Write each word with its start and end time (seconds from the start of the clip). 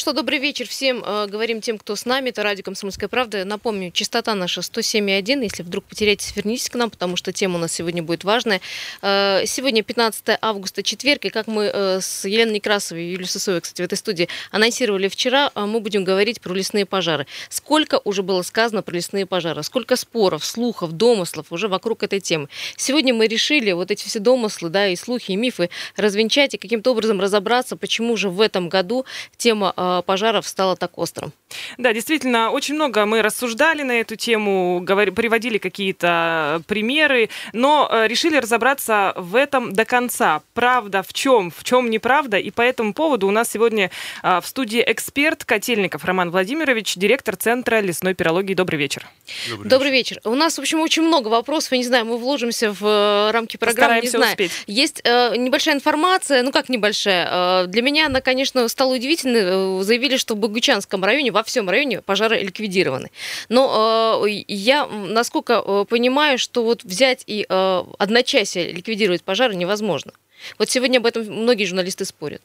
что, 0.00 0.14
добрый 0.14 0.38
вечер 0.38 0.66
всем. 0.66 1.04
Э, 1.04 1.26
говорим 1.26 1.60
тем, 1.60 1.76
кто 1.76 1.94
с 1.94 2.06
нами. 2.06 2.30
Это 2.30 2.42
радио 2.42 2.64
«Комсомольская 2.64 3.06
правда». 3.06 3.44
Напомню, 3.44 3.90
частота 3.90 4.34
наша 4.34 4.62
107,1. 4.62 5.42
Если 5.42 5.62
вдруг 5.62 5.84
потеряетесь, 5.84 6.34
вернитесь 6.34 6.70
к 6.70 6.74
нам, 6.74 6.88
потому 6.88 7.16
что 7.16 7.34
тема 7.34 7.56
у 7.56 7.58
нас 7.58 7.72
сегодня 7.72 8.02
будет 8.02 8.24
важная. 8.24 8.62
Э, 9.02 9.42
сегодня 9.44 9.82
15 9.82 10.38
августа, 10.40 10.82
четверг. 10.82 11.26
И 11.26 11.28
как 11.28 11.48
мы 11.48 11.64
э, 11.64 12.00
с 12.00 12.24
Еленой 12.24 12.54
Некрасовой 12.54 13.04
и 13.04 13.10
Юлией 13.10 13.28
Сысоевой, 13.28 13.60
кстати, 13.60 13.82
в 13.82 13.84
этой 13.84 13.98
студии 13.98 14.28
анонсировали 14.50 15.08
вчера, 15.08 15.50
мы 15.54 15.80
будем 15.80 16.02
говорить 16.02 16.40
про 16.40 16.54
лесные 16.54 16.86
пожары. 16.86 17.26
Сколько 17.50 18.00
уже 18.02 18.22
было 18.22 18.40
сказано 18.40 18.80
про 18.80 18.94
лесные 18.94 19.26
пожары? 19.26 19.62
Сколько 19.62 19.96
споров, 19.96 20.46
слухов, 20.46 20.92
домыслов 20.92 21.52
уже 21.52 21.68
вокруг 21.68 22.04
этой 22.04 22.20
темы? 22.20 22.48
Сегодня 22.78 23.12
мы 23.12 23.26
решили 23.26 23.72
вот 23.72 23.90
эти 23.90 24.08
все 24.08 24.18
домыслы, 24.18 24.70
да, 24.70 24.88
и 24.88 24.96
слухи, 24.96 25.32
и 25.32 25.36
мифы 25.36 25.68
развенчать 25.96 26.54
и 26.54 26.56
каким-то 26.56 26.92
образом 26.92 27.20
разобраться, 27.20 27.76
почему 27.76 28.16
же 28.16 28.30
в 28.30 28.40
этом 28.40 28.70
году 28.70 29.04
тема 29.36 29.74
пожаров 30.06 30.46
стало 30.46 30.76
так 30.76 30.98
острым. 30.98 31.32
Да, 31.78 31.92
действительно, 31.92 32.50
очень 32.50 32.74
много 32.74 33.06
мы 33.06 33.22
рассуждали 33.22 33.82
на 33.82 34.00
эту 34.00 34.16
тему, 34.16 34.80
говори, 34.82 35.10
приводили 35.10 35.58
какие-то 35.58 36.62
примеры, 36.66 37.30
но 37.52 37.88
э, 37.90 38.06
решили 38.06 38.36
разобраться 38.36 39.12
в 39.16 39.36
этом 39.36 39.72
до 39.72 39.84
конца. 39.84 40.42
Правда 40.54 41.02
в 41.02 41.12
чем, 41.12 41.50
в 41.50 41.64
чем 41.64 41.90
неправда, 41.90 42.38
и 42.38 42.50
по 42.50 42.62
этому 42.62 42.94
поводу 42.94 43.26
у 43.28 43.30
нас 43.30 43.50
сегодня 43.50 43.90
э, 44.22 44.40
в 44.40 44.46
студии 44.46 44.82
эксперт 44.86 45.44
Котельников 45.44 46.04
Роман 46.04 46.30
Владимирович, 46.30 46.94
директор 46.96 47.36
Центра 47.36 47.80
лесной 47.80 48.14
пирологии. 48.14 48.54
Добрый 48.54 48.78
вечер. 48.78 49.06
Добрый, 49.48 49.68
Добрый 49.68 49.90
вечер. 49.90 50.16
вечер. 50.16 50.20
У 50.24 50.34
нас, 50.34 50.56
в 50.56 50.60
общем, 50.60 50.80
очень 50.80 51.02
много 51.02 51.28
вопросов, 51.28 51.72
я 51.72 51.78
не 51.78 51.84
знаю, 51.84 52.04
мы 52.06 52.16
вложимся 52.16 52.72
в 52.72 53.30
рамки 53.32 53.56
программы, 53.56 54.00
не 54.00 54.08
знаю. 54.08 54.32
Успеть. 54.32 54.52
Есть 54.66 55.00
э, 55.04 55.36
небольшая 55.36 55.74
информация, 55.74 56.42
ну 56.42 56.52
как 56.52 56.68
небольшая, 56.68 57.64
э, 57.64 57.66
для 57.66 57.82
меня 57.82 58.06
она, 58.06 58.20
конечно, 58.20 58.66
стала 58.68 58.94
удивительной, 58.94 59.82
заявили, 59.84 60.16
что 60.16 60.34
в 60.34 60.38
Богучанском 60.38 61.04
районе, 61.04 61.32
во 61.40 61.44
всем 61.44 61.68
районе 61.68 62.00
пожары 62.00 62.40
ликвидированы. 62.40 63.10
Но 63.48 64.22
э, 64.26 64.44
я, 64.48 64.86
насколько 64.86 65.62
э, 65.64 65.84
понимаю, 65.88 66.38
что 66.38 66.62
вот 66.64 66.84
взять 66.84 67.24
и 67.26 67.46
э, 67.48 67.84
одночасье 67.98 68.72
ликвидировать 68.72 69.22
пожары 69.22 69.54
невозможно. 69.54 70.12
Вот 70.58 70.70
сегодня 70.70 70.98
об 70.98 71.06
этом 71.06 71.24
многие 71.24 71.64
журналисты 71.64 72.04
спорят. 72.04 72.42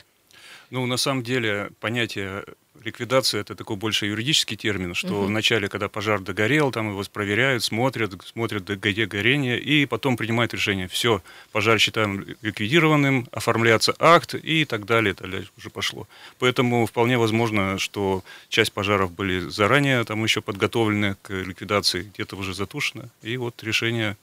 Ну, 0.69 0.85
на 0.85 0.97
самом 0.97 1.23
деле, 1.23 1.69
понятие 1.79 2.43
ликвидация 2.85 3.41
это 3.41 3.55
такой 3.55 3.75
больше 3.75 4.05
юридический 4.05 4.55
термин, 4.55 4.93
что 4.93 5.15
угу. 5.15 5.25
вначале, 5.25 5.67
когда 5.67 5.89
пожар 5.89 6.19
догорел, 6.21 6.71
там 6.71 6.89
его 6.89 7.03
проверяют, 7.11 7.63
смотрят, 7.63 8.13
смотрят 8.25 8.63
где 8.63 9.05
горение, 9.05 9.59
и 9.59 9.85
потом 9.85 10.15
принимают 10.17 10.53
решение. 10.53 10.87
Все, 10.87 11.21
пожар 11.51 11.79
считаем 11.79 12.25
ликвидированным, 12.41 13.27
оформляется 13.31 13.95
акт 13.99 14.35
и 14.35 14.65
так 14.65 14.85
далее, 14.85 15.13
далее 15.13 15.45
уже 15.57 15.69
пошло. 15.69 16.07
Поэтому 16.39 16.85
вполне 16.85 17.17
возможно, 17.17 17.77
что 17.79 18.23
часть 18.49 18.71
пожаров 18.71 19.11
были 19.11 19.39
заранее 19.39 20.03
там 20.03 20.23
еще 20.23 20.41
подготовлены 20.41 21.15
к 21.23 21.31
ликвидации, 21.33 22.09
где-то 22.13 22.35
уже 22.35 22.53
затушено, 22.53 23.05
и 23.23 23.37
вот 23.37 23.63
решение 23.63 24.15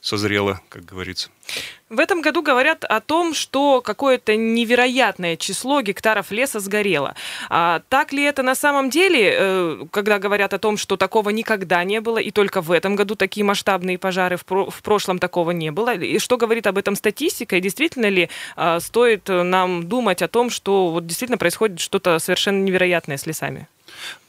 созрело, 0.00 0.60
как 0.68 0.84
говорится. 0.84 1.30
В 1.88 1.98
этом 1.98 2.20
году 2.20 2.42
говорят 2.42 2.84
о 2.84 3.00
том, 3.00 3.32
что 3.32 3.80
какое-то 3.80 4.36
невероятное 4.36 5.36
число 5.36 5.80
гектаров 5.80 6.30
леса 6.30 6.60
сгорело. 6.60 7.14
А 7.48 7.80
так 7.88 8.12
ли 8.12 8.22
это 8.22 8.42
на 8.42 8.54
самом 8.54 8.90
деле, 8.90 9.32
э, 9.32 9.84
когда 9.90 10.18
говорят 10.18 10.52
о 10.52 10.58
том, 10.58 10.76
что 10.76 10.98
такого 10.98 11.30
никогда 11.30 11.82
не 11.84 12.02
было, 12.02 12.18
и 12.18 12.30
только 12.30 12.60
в 12.60 12.70
этом 12.72 12.94
году 12.94 13.14
такие 13.14 13.44
масштабные 13.44 13.98
пожары, 13.98 14.36
в, 14.36 14.70
в 14.70 14.82
прошлом 14.82 15.18
такого 15.18 15.52
не 15.52 15.70
было? 15.70 15.94
И 15.94 16.18
что 16.18 16.36
говорит 16.36 16.66
об 16.66 16.76
этом 16.76 16.94
статистика? 16.94 17.56
И 17.56 17.60
действительно 17.60 18.06
ли 18.06 18.28
а, 18.56 18.80
стоит 18.80 19.28
нам 19.28 19.88
думать 19.88 20.20
о 20.20 20.28
том, 20.28 20.50
что 20.50 20.90
вот 20.90 21.06
действительно 21.06 21.38
происходит 21.38 21.80
что-то 21.80 22.18
совершенно 22.18 22.62
невероятное 22.62 23.16
с 23.16 23.24
лесами? 23.24 23.66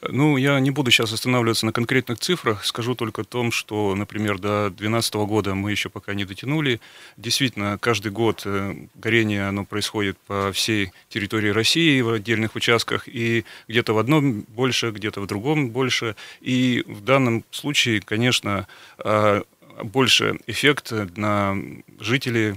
Ну, 0.01 0.37
я 0.37 0.59
не 0.59 0.71
буду 0.71 0.91
сейчас 0.91 1.11
останавливаться 1.11 1.65
на 1.65 1.73
конкретных 1.73 2.19
цифрах, 2.19 2.65
скажу 2.65 2.95
только 2.95 3.21
о 3.21 3.25
том, 3.25 3.51
что, 3.51 3.95
например, 3.95 4.39
до 4.39 4.69
2012 4.69 5.13
года 5.15 5.55
мы 5.55 5.71
еще 5.71 5.89
пока 5.89 6.13
не 6.13 6.25
дотянули. 6.25 6.79
Действительно, 7.17 7.77
каждый 7.79 8.11
год 8.11 8.43
э, 8.45 8.75
горение 8.95 9.47
оно 9.47 9.65
происходит 9.65 10.17
по 10.27 10.51
всей 10.53 10.91
территории 11.09 11.49
России 11.49 12.01
в 12.01 12.09
отдельных 12.13 12.55
участках, 12.55 13.07
и 13.07 13.45
где-то 13.67 13.93
в 13.93 13.97
одном 13.97 14.41
больше, 14.47 14.91
где-то 14.91 15.21
в 15.21 15.27
другом 15.27 15.69
больше. 15.69 16.15
И 16.41 16.83
в 16.87 17.01
данном 17.01 17.43
случае, 17.51 18.01
конечно, 18.01 18.67
а, 18.97 19.43
больше 19.83 20.39
эффект 20.47 20.91
на 21.15 21.57
жителей 21.99 22.55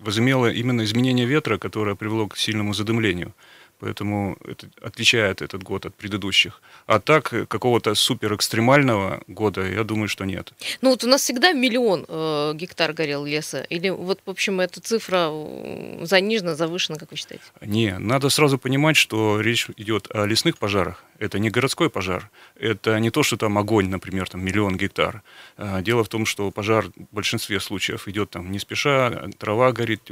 возымело 0.00 0.50
именно 0.50 0.84
изменение 0.84 1.26
ветра, 1.26 1.58
которое 1.58 1.96
привело 1.96 2.28
к 2.28 2.36
сильному 2.36 2.74
задымлению. 2.74 3.32
Поэтому 3.80 4.36
это 4.46 4.68
отличает 4.80 5.42
этот 5.42 5.62
год 5.62 5.86
от 5.86 5.94
предыдущих. 5.94 6.62
А 6.86 7.00
так, 7.00 7.32
э, 7.32 7.46
какого-то 7.46 7.94
супер 7.94 8.34
экстремального 8.34 9.20
года, 9.26 9.62
я 9.62 9.84
думаю, 9.84 10.08
что 10.08 10.24
нет. 10.24 10.52
Ну 10.80 10.90
вот 10.90 11.04
у 11.04 11.08
нас 11.08 11.22
всегда 11.22 11.52
миллион 11.52 12.04
э, 12.08 12.52
гектар 12.54 12.92
горел 12.92 13.24
леса. 13.24 13.62
Или 13.62 13.90
вот, 13.90 14.20
в 14.24 14.30
общем, 14.30 14.60
эта 14.60 14.80
цифра 14.80 15.28
э, 15.30 16.04
занижена, 16.04 16.54
завышена, 16.54 16.98
как 16.98 17.10
вы 17.10 17.16
считаете? 17.16 17.44
Не, 17.60 17.98
надо 17.98 18.30
сразу 18.30 18.58
понимать, 18.58 18.96
что 18.96 19.40
речь 19.40 19.68
идет 19.76 20.08
о 20.10 20.26
лесных 20.26 20.58
пожарах. 20.58 21.02
Это 21.18 21.38
не 21.38 21.50
городской 21.50 21.90
пожар. 21.90 22.30
Это 22.56 22.98
не 22.98 23.10
то, 23.10 23.22
что 23.22 23.36
там 23.36 23.56
огонь, 23.58 23.88
например, 23.88 24.28
там 24.28 24.44
миллион 24.44 24.76
гектар. 24.76 25.22
А, 25.56 25.80
дело 25.80 26.02
в 26.02 26.08
том, 26.08 26.26
что 26.26 26.50
пожар 26.50 26.86
в 26.86 27.14
большинстве 27.14 27.60
случаев 27.60 28.08
идет 28.08 28.30
там 28.30 28.50
не 28.50 28.58
спеша, 28.58 29.28
трава 29.38 29.72
горит, 29.72 30.02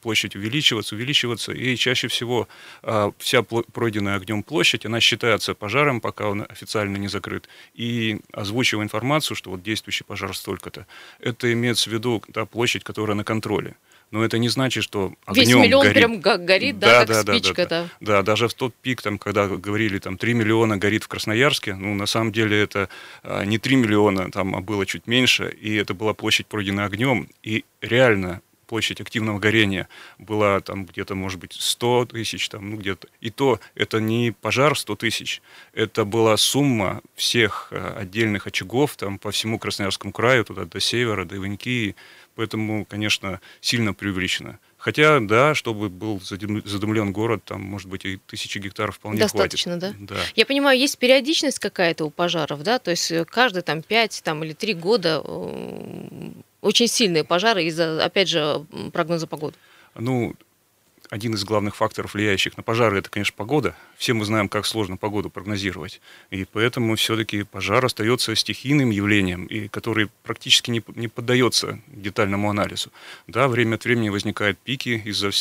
площадь 0.00 0.36
увеличиваться, 0.36 0.94
увеличиваться, 0.94 1.52
и 1.52 1.76
чаще 1.76 2.08
всего 2.08 2.48
а, 2.82 3.12
вся 3.18 3.42
пройденная 3.42 4.16
огнем 4.16 4.42
площадь, 4.42 4.86
она 4.86 5.00
считается 5.00 5.54
пожаром, 5.54 6.00
пока 6.00 6.28
он 6.28 6.46
официально 6.48 6.96
не 6.96 7.08
закрыт. 7.08 7.48
И 7.74 8.20
озвучивая 8.32 8.84
информацию, 8.84 9.36
что 9.36 9.50
вот 9.50 9.62
действующий 9.62 10.04
пожар 10.04 10.34
столько-то, 10.36 10.86
это 11.18 11.52
имеется 11.52 11.90
в 11.90 11.92
виду 11.92 12.22
та 12.32 12.46
площадь, 12.46 12.84
которая 12.84 13.16
на 13.16 13.24
контроле 13.24 13.74
но 14.12 14.24
это 14.24 14.38
не 14.38 14.48
значит, 14.48 14.84
что 14.84 15.14
огнем 15.24 15.44
Весь 15.44 15.54
миллион 15.54 15.82
горит. 15.82 15.96
прям 15.96 16.20
горит, 16.20 16.78
да, 16.78 17.04
да, 17.04 17.14
как 17.14 17.24
да, 17.24 17.32
спичка. 17.34 17.66
Да, 17.66 17.68
да, 17.68 17.88
да. 18.00 18.12
да, 18.18 18.22
даже 18.22 18.46
в 18.46 18.54
тот 18.54 18.74
пик, 18.74 19.02
там, 19.02 19.18
когда 19.18 19.48
говорили, 19.48 19.98
там, 19.98 20.18
3 20.18 20.34
миллиона 20.34 20.76
горит 20.76 21.02
в 21.02 21.08
Красноярске, 21.08 21.74
ну, 21.74 21.94
на 21.94 22.06
самом 22.06 22.30
деле 22.30 22.62
это 22.62 22.88
а, 23.22 23.44
не 23.44 23.58
3 23.58 23.76
миллиона, 23.76 24.30
там, 24.30 24.54
а 24.54 24.60
было 24.60 24.86
чуть 24.86 25.06
меньше, 25.06 25.48
и 25.60 25.74
это 25.74 25.94
была 25.94 26.12
площадь, 26.12 26.46
пройденная 26.46 26.84
огнем, 26.84 27.28
и 27.42 27.64
реально 27.80 28.42
площадь 28.72 29.02
активного 29.02 29.38
горения 29.38 29.86
была 30.16 30.58
там 30.60 30.86
где-то, 30.86 31.14
может 31.14 31.38
быть, 31.38 31.52
100 31.52 32.06
тысяч, 32.06 32.48
там, 32.48 32.70
ну 32.70 32.78
где-то. 32.78 33.06
И 33.20 33.28
то 33.28 33.60
это 33.74 34.00
не 34.00 34.32
пожар 34.32 34.78
100 34.78 34.96
тысяч, 34.96 35.42
это 35.74 36.06
была 36.06 36.38
сумма 36.38 37.02
всех 37.14 37.68
а, 37.70 37.98
отдельных 38.00 38.46
очагов 38.46 38.96
там 38.96 39.18
по 39.18 39.30
всему 39.30 39.58
Красноярскому 39.58 40.10
краю, 40.10 40.46
туда 40.46 40.64
до 40.64 40.80
севера, 40.80 41.26
до 41.26 41.36
Иваньки, 41.36 41.96
Поэтому, 42.34 42.86
конечно, 42.86 43.40
сильно 43.60 43.92
преувеличено. 43.92 44.58
Хотя, 44.78 45.20
да, 45.20 45.54
чтобы 45.54 45.90
был 45.90 46.20
задымлен 46.20 47.12
город, 47.12 47.42
там, 47.44 47.60
может 47.60 47.88
быть, 47.88 48.04
и 48.04 48.16
тысячи 48.26 48.58
гектаров 48.58 48.96
вполне 48.96 49.20
Достаточно, 49.20 49.78
хватит. 49.78 50.06
да? 50.06 50.14
Да. 50.14 50.20
Я 50.34 50.46
понимаю, 50.46 50.78
есть 50.78 50.98
периодичность 50.98 51.58
какая-то 51.58 52.06
у 52.06 52.10
пожаров, 52.10 52.62
да? 52.62 52.78
То 52.78 52.90
есть 52.90 53.12
э, 53.12 53.24
каждые 53.24 53.62
там 53.62 53.82
5 53.82 54.22
там, 54.24 54.42
или 54.42 54.54
3 54.54 54.74
года 54.74 55.22
э, 55.22 56.30
очень 56.62 56.88
сильные 56.88 57.24
пожары 57.24 57.64
из-за, 57.64 58.02
опять 58.02 58.28
же, 58.28 58.64
прогноза 58.92 59.26
погоды. 59.26 59.56
Ну, 59.94 60.34
один 61.12 61.34
из 61.34 61.44
главных 61.44 61.76
факторов, 61.76 62.14
влияющих 62.14 62.56
на 62.56 62.62
пожары, 62.62 62.98
это, 62.98 63.10
конечно, 63.10 63.34
погода. 63.36 63.76
Все 63.98 64.14
мы 64.14 64.24
знаем, 64.24 64.48
как 64.48 64.64
сложно 64.64 64.96
погоду 64.96 65.28
прогнозировать. 65.28 66.00
И 66.30 66.46
поэтому 66.50 66.96
все-таки 66.96 67.42
пожар 67.42 67.84
остается 67.84 68.34
стихийным 68.34 68.88
явлением, 68.88 69.44
и 69.44 69.68
который 69.68 70.08
практически 70.22 70.70
не, 70.70 70.82
не 70.94 71.08
поддается 71.08 71.78
детальному 71.88 72.48
анализу. 72.48 72.90
Да, 73.26 73.48
время 73.48 73.74
от 73.74 73.84
времени 73.84 74.08
возникают 74.08 74.56
пики 74.56 75.02
из-за 75.04 75.32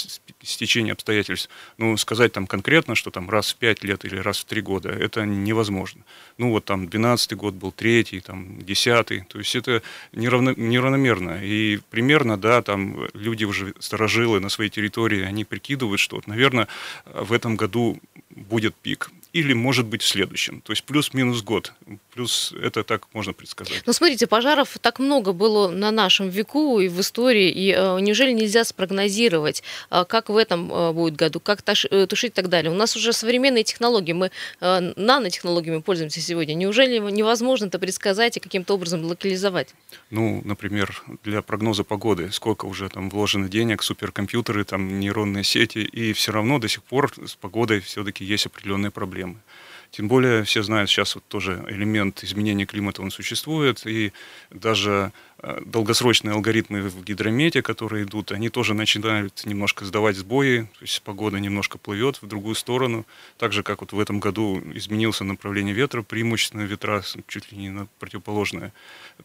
стечения 0.43 0.91
обстоятельств. 0.91 1.49
Ну, 1.77 1.95
сказать 1.95 2.33
там 2.33 2.47
конкретно, 2.47 2.95
что 2.95 3.09
там 3.09 3.29
раз 3.29 3.53
в 3.53 3.55
пять 3.55 3.81
лет 3.81 4.03
или 4.03 4.17
раз 4.17 4.39
в 4.39 4.45
три 4.45 4.59
года, 4.59 4.89
это 4.89 5.25
невозможно. 5.25 6.01
Ну, 6.37 6.49
вот 6.49 6.65
там 6.65 6.89
12 6.89 7.33
год 7.37 7.53
был 7.53 7.71
третий, 7.71 8.19
там 8.19 8.61
10 8.61 9.27
то 9.29 9.39
есть 9.39 9.55
это 9.55 9.81
неравно, 10.11 10.53
неравномерно. 10.57 11.39
И 11.41 11.79
примерно, 11.89 12.35
да, 12.35 12.61
там 12.61 13.07
люди 13.13 13.45
уже 13.45 13.73
сторожилы 13.79 14.41
на 14.41 14.49
своей 14.49 14.69
территории, 14.69 15.21
они 15.21 15.45
прикидывают, 15.61 15.99
что, 15.99 16.15
вот, 16.15 16.27
наверное, 16.27 16.67
в 17.05 17.31
этом 17.33 17.55
году 17.55 17.99
будет 18.29 18.75
пик 18.75 19.11
или, 19.33 19.53
может 19.53 19.85
быть, 19.85 20.01
в 20.01 20.07
следующем. 20.07 20.61
То 20.61 20.73
есть 20.73 20.83
плюс-минус 20.83 21.41
год. 21.41 21.73
Плюс 22.13 22.53
это 22.61 22.83
так 22.83 23.07
можно 23.13 23.31
предсказать. 23.31 23.81
Ну, 23.85 23.93
смотрите, 23.93 24.27
пожаров 24.27 24.77
так 24.81 24.99
много 24.99 25.31
было 25.31 25.69
на 25.69 25.91
нашем 25.91 26.27
веку 26.27 26.81
и 26.81 26.89
в 26.89 26.99
истории, 26.99 27.49
и 27.49 27.71
э, 27.71 27.99
неужели 28.01 28.33
нельзя 28.33 28.65
спрогнозировать, 28.65 29.63
э, 29.89 30.03
как 30.07 30.29
в 30.29 30.35
этом 30.35 30.71
э, 30.71 30.91
будет 30.91 31.15
году, 31.15 31.39
как 31.39 31.61
тош, 31.61 31.85
э, 31.89 32.05
тушить 32.07 32.31
и 32.31 32.35
так 32.35 32.49
далее? 32.49 32.71
У 32.71 32.75
нас 32.75 32.97
уже 32.97 33.13
современные 33.13 33.63
технологии, 33.63 34.11
мы 34.11 34.31
э, 34.59 34.93
нанотехнологиями 34.97 35.79
пользуемся 35.79 36.19
сегодня. 36.19 36.53
Неужели 36.53 36.99
невозможно 36.99 37.67
это 37.67 37.79
предсказать 37.79 38.35
и 38.35 38.41
каким-то 38.41 38.73
образом 38.73 39.05
локализовать? 39.05 39.73
Ну, 40.09 40.41
например, 40.43 41.01
для 41.23 41.41
прогноза 41.41 41.85
погоды, 41.85 42.31
сколько 42.33 42.65
уже 42.65 42.89
там 42.89 43.09
вложено 43.09 43.47
денег, 43.47 43.81
суперкомпьютеры, 43.83 44.65
там 44.65 44.99
нейронные 44.99 45.45
сети, 45.45 45.79
и 45.79 46.11
все 46.11 46.33
равно 46.33 46.59
до 46.59 46.67
сих 46.67 46.83
пор 46.83 47.13
с 47.25 47.35
погодой 47.35 47.79
все-таки 47.79 48.25
есть 48.25 48.45
определенные 48.45 48.91
проблемы 48.91 49.20
проблемы. 49.21 49.37
Тем 49.91 50.07
более 50.07 50.43
все 50.43 50.63
знают, 50.63 50.89
сейчас 50.89 51.15
вот 51.15 51.23
тоже 51.27 51.65
элемент 51.67 52.23
изменения 52.23 52.65
климата, 52.65 53.01
он 53.01 53.11
существует, 53.11 53.85
и 53.85 54.13
даже 54.49 55.11
э, 55.39 55.61
долгосрочные 55.65 56.33
алгоритмы 56.33 56.83
в 56.83 57.03
гидромете, 57.03 57.61
которые 57.61 58.05
идут, 58.05 58.31
они 58.31 58.47
тоже 58.47 58.73
начинают 58.73 59.45
немножко 59.45 59.83
сдавать 59.83 60.15
сбои, 60.15 60.61
то 60.61 60.81
есть 60.85 61.01
погода 61.01 61.39
немножко 61.39 61.77
плывет 61.77 62.21
в 62.21 62.27
другую 62.27 62.55
сторону, 62.55 63.05
так 63.37 63.51
же, 63.51 63.63
как 63.63 63.81
вот 63.81 63.91
в 63.91 63.99
этом 63.99 64.21
году 64.21 64.61
изменился 64.75 65.25
направление 65.25 65.75
ветра, 65.75 66.03
преимущественно 66.03 66.61
ветра 66.61 67.03
чуть 67.27 67.51
ли 67.51 67.57
не 67.57 67.69
на 67.69 67.87
противоположное. 67.99 68.71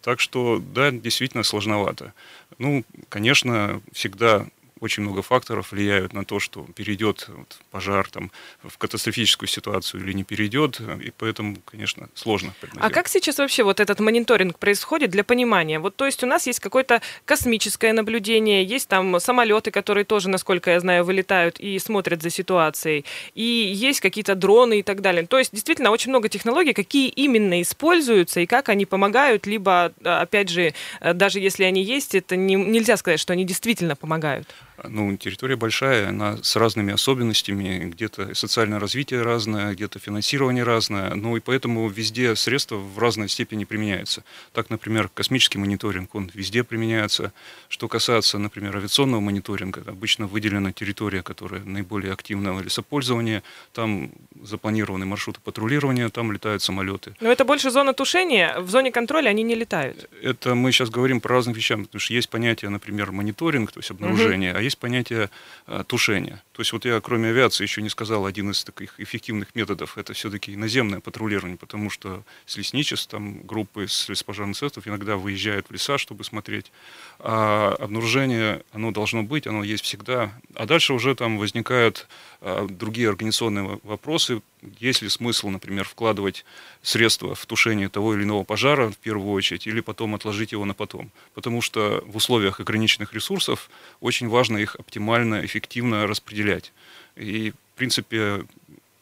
Так 0.03 0.19
что, 0.19 0.59
да, 0.59 0.91
действительно 0.91 1.45
сложновато. 1.45 2.13
Ну, 2.59 2.85
конечно, 3.09 3.81
всегда 3.93 4.49
очень 4.81 5.03
много 5.03 5.23
факторов 5.23 5.73
влияют 5.73 6.13
на 6.13 6.25
то, 6.25 6.39
что 6.39 6.67
перейдет 6.75 7.29
вот, 7.29 7.59
пожар 7.71 8.09
там, 8.09 8.31
в 8.63 8.77
катастрофическую 8.77 9.49
ситуацию 9.49 10.03
или 10.03 10.13
не 10.13 10.25
перейдет, 10.25 10.81
и 10.81 11.13
поэтому, 11.17 11.57
конечно, 11.65 12.09
сложно. 12.15 12.55
А 12.77 12.91
как 12.91 13.09
сейчас 13.09 13.39
вообще 13.39 13.63
вот 13.63 13.81
этот 13.81 14.01
мониторинг 14.01 14.59
происходит 14.59 15.11
для 15.11 15.25
понимания? 15.25 15.79
Вот, 15.79 15.97
то 15.97 16.05
есть 16.05 16.23
у 16.23 16.27
нас 16.27 16.47
есть 16.47 16.61
какое-то 16.61 17.01
космическое 17.25 17.93
наблюдение, 17.93 18.65
есть 18.65 18.89
там 18.89 19.19
самолеты, 19.19 19.71
которые 19.71 20.05
тоже, 20.05 20.29
насколько 20.29 20.71
я 20.71 20.81
знаю, 20.81 21.05
вылетают 21.05 21.59
и 21.59 21.79
смотрят 21.79 22.23
за 22.23 22.31
ситуацией, 22.31 23.05
и 23.35 23.43
есть 23.43 24.01
какие-то 24.01 24.35
дроны 24.35 24.81
и 24.81 24.83
так 24.83 25.01
далее. 25.01 25.27
То 25.27 25.39
есть 25.39 25.53
действительно 25.53 25.91
очень 25.91 26.11
много 26.11 26.29
технологий, 26.29 26.75
какие 26.75 27.09
именно 27.09 27.63
используются 27.63 28.41
и 28.41 28.47
как 28.47 28.69
они 28.69 28.85
помогают, 28.85 29.47
либо, 29.47 29.93
опять 30.05 30.51
же, 30.51 30.75
даже 31.01 31.41
если 31.41 31.65
они 31.65 31.83
есть, 31.83 32.15
это 32.15 32.37
не, 32.37 32.57
нельзя 32.57 32.97
сказать, 32.97 33.21
что 33.21 33.33
они 33.33 33.45
действительно 33.45 33.97
помогают. 33.97 34.55
Ну, 34.85 35.17
территория 35.17 35.57
большая, 35.57 36.09
она 36.09 36.37
с 36.43 36.57
разными 36.57 36.93
особенностями, 36.93 37.91
где-то 37.91 38.35
социальное 38.35 38.79
развитие 38.79 39.23
разное, 39.23 39.73
где-то 39.73 39.99
финансирование 39.99 40.65
разное, 40.65 41.15
ну 41.15 41.37
и 41.37 41.41
поэтому 41.41 41.89
везде 41.89 42.37
средства 42.37 42.77
в 42.77 42.99
разной 42.99 43.29
степени 43.29 43.65
применяются. 43.65 44.23
Так, 44.53 44.71
например, 44.71 45.09
космический 45.13 45.59
мониторинг, 45.59 46.15
он 46.15 46.31
везде 46.35 46.63
применяется. 46.65 47.33
Что 47.69 47.89
касается, 47.89 48.39
например, 48.39 48.77
авиационного 48.77 49.21
мониторинга, 49.21 49.83
обычно 49.87 50.27
выделена 50.27 50.73
территория, 50.73 51.23
которая 51.23 51.63
наиболее 51.65 52.13
активного 52.13 52.61
лесопользования, 52.61 53.43
там 53.73 54.11
запланированы 54.43 55.07
маршруты 55.07 55.41
патрулирования, 55.43 56.09
там 56.09 56.33
летают 56.33 56.63
самолеты. 56.63 57.15
Но 57.21 57.31
это 57.31 57.45
больше 57.45 57.71
зона 57.71 57.93
тушения, 57.93 58.59
в 58.61 58.71
зоне 58.71 58.93
контроля 58.93 59.31
они 59.31 59.43
не 59.43 59.55
летают. 59.55 60.09
Это 60.23 60.55
мы 60.55 60.73
сейчас 60.73 60.91
говорим 60.91 61.21
про 61.21 61.37
разных 61.37 61.57
вещах, 61.57 61.79
потому 61.83 62.01
что 62.01 62.15
есть 62.15 62.29
понятие, 62.29 62.71
например, 62.71 63.13
мониторинг, 63.13 63.73
то 63.73 63.81
есть 63.81 63.91
обнаружение, 63.91 64.53
угу. 64.53 64.59
а 64.59 64.63
есть 64.67 64.79
понятие 64.79 65.31
а, 65.67 65.83
тушения. 65.85 66.43
То 66.53 66.61
есть 66.61 66.73
вот 66.73 66.85
я, 66.85 67.01
кроме 67.01 67.31
авиации, 67.31 67.65
еще 67.65 67.83
не 67.83 67.89
сказал, 67.89 68.25
один 68.25 68.51
из 68.51 68.65
таких 68.65 68.99
эффективных 68.99 69.55
методов– 69.55 69.99
это 69.99 70.13
все-таки 70.13 70.57
наземное 70.57 71.01
патрулирование, 71.01 71.59
потому 71.59 71.91
что 71.91 72.23
с 72.47 72.57
лесничеств, 72.57 73.09
там 73.11 73.43
группы 73.43 73.89
с 73.89 74.09
леспожарных 74.09 74.57
средств 74.57 74.87
иногда 74.87 75.17
выезжают 75.17 75.67
в 75.69 75.73
леса, 75.73 75.99
чтобы 75.99 76.25
смотреть. 76.25 76.73
А 77.19 77.77
обнаружение, 77.79 78.63
оно 78.73 78.91
должно 78.91 79.23
быть, 79.23 79.47
оно 79.47 79.65
есть 79.65 79.85
всегда. 79.85 80.33
А 80.55 80.67
дальше 80.67 80.93
уже 80.93 81.15
там 81.15 81.39
возникают 81.39 82.09
а, 82.41 82.67
другие 82.69 83.09
организационные 83.09 83.79
вопросы. 83.83 84.43
Есть 84.81 85.03
ли 85.03 85.09
смысл, 85.09 85.49
например, 85.49 85.85
вкладывать 85.85 86.45
средства 86.83 87.35
в 87.35 87.47
тушение 87.47 87.89
того 87.89 88.15
или 88.15 88.25
иного 88.25 88.45
пожара 88.45 88.91
в 88.91 88.97
первую 88.97 89.33
очередь, 89.33 89.67
или 89.67 89.81
потом 89.81 90.15
отложить 90.15 90.53
его 90.53 90.65
на 90.65 90.75
потом? 90.75 91.11
Потому 91.35 91.61
что 91.61 92.03
в 92.07 92.17
условиях 92.17 92.61
ограниченных 92.61 93.13
ресурсов 93.13 93.71
очень 94.01 94.29
важно 94.29 94.56
их 94.59 94.77
оптимально, 94.77 95.45
эффективно 95.45 96.07
распределять. 96.07 96.73
И, 97.17 97.53
в 97.53 97.79
принципе, 97.79 98.45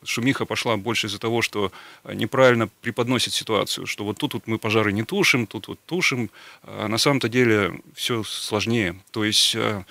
шумиха 0.05 0.45
пошла 0.45 0.77
больше 0.77 1.07
из-за 1.07 1.19
того, 1.19 1.43
что 1.43 1.73
неправильно 2.05 2.69
преподносит 2.83 3.33
ситуацию, 3.33 3.87
что 3.87 4.05
вот 4.05 4.19
тут 4.19 4.35
вот 4.35 4.47
мы 4.47 4.59
пожары 4.59 4.93
не 4.93 5.03
тушим, 5.03 5.47
тут 5.47 5.69
вот 5.69 5.79
тушим. 5.87 6.31
А 6.63 6.89
на 6.89 6.99
самом-то 6.99 7.29
деле 7.29 7.81
все 7.95 8.23
сложнее. 8.23 8.97
То 9.11 9.25
есть, 9.25 9.57
а, 9.57 9.85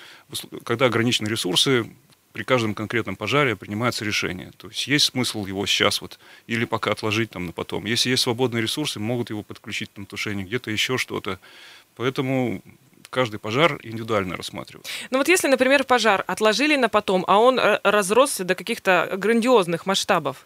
когда 0.64 0.86
ограничены 0.86 1.28
ресурсы, 1.28 1.90
при 2.34 2.44
каждом 2.44 2.74
конкретном 2.74 3.16
пожаре 3.16 3.56
принимается 3.56 4.04
решение. 4.04 4.52
То 4.58 4.68
есть 4.68 4.88
есть 4.88 5.06
смысл 5.06 5.46
его 5.46 5.66
сейчас 5.68 6.02
вот 6.02 6.20
или 6.48 6.66
пока 6.66 6.92
отложить 6.92 7.30
там 7.30 7.46
на 7.46 7.52
потом. 7.52 7.86
Если 7.86 8.10
есть 8.10 8.24
свободные 8.24 8.64
ресурсы, 8.64 9.00
могут 9.00 9.30
его 9.30 9.44
подключить 9.44 9.96
на 9.98 10.06
тушение, 10.06 10.46
где-то 10.46 10.72
еще 10.72 10.98
что-то. 10.98 11.40
Поэтому 11.96 12.64
каждый 13.14 13.38
пожар 13.38 13.80
индивидуально 13.84 14.36
рассматривать. 14.36 14.88
Ну 15.12 15.20
вот 15.20 15.28
если, 15.28 15.48
например, 15.48 15.84
пожар 15.84 16.24
отложили 16.28 16.76
на 16.76 16.90
потом, 16.90 17.24
а 17.28 17.38
он 17.38 17.60
э, 17.60 17.80
разросся 17.84 18.44
до 18.44 18.56
каких-то 18.56 19.14
грандиозных 19.18 19.86
масштабов, 19.86 20.46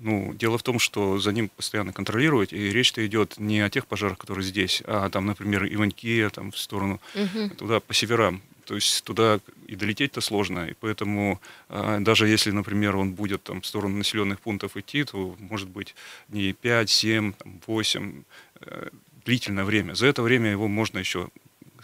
ну, 0.00 0.32
дело 0.32 0.58
в 0.58 0.62
том, 0.62 0.78
что 0.78 1.18
за 1.18 1.32
ним 1.32 1.48
постоянно 1.48 1.92
контролировать, 1.92 2.52
и 2.52 2.70
речь-то 2.70 3.04
идет 3.04 3.38
не 3.38 3.60
о 3.60 3.68
тех 3.68 3.84
пожарах, 3.86 4.16
которые 4.16 4.44
здесь, 4.44 4.80
а 4.86 5.10
там, 5.10 5.26
например, 5.26 5.66
Иваньки, 5.66 6.28
там 6.32 6.52
в 6.52 6.58
сторону, 6.58 7.00
угу. 7.14 7.50
туда 7.56 7.80
по 7.80 7.94
северам. 7.94 8.40
То 8.64 8.76
есть 8.76 9.02
туда 9.02 9.40
и 9.66 9.74
долететь-то 9.74 10.20
сложно, 10.20 10.68
и 10.68 10.74
поэтому 10.78 11.40
а, 11.68 11.98
даже 12.00 12.28
если, 12.28 12.52
например, 12.52 12.96
он 12.96 13.14
будет 13.14 13.42
там 13.42 13.60
в 13.60 13.66
сторону 13.66 13.96
населенных 13.96 14.40
пунктов 14.40 14.76
идти, 14.76 15.04
то 15.04 15.36
может 15.38 15.68
быть 15.68 15.94
не 16.28 16.52
5, 16.52 16.90
7, 16.90 17.32
8, 17.66 18.22
э, 18.60 18.88
длительное 19.24 19.64
время. 19.64 19.94
За 19.94 20.06
это 20.06 20.22
время 20.22 20.50
его 20.50 20.68
можно 20.68 20.98
еще 20.98 21.28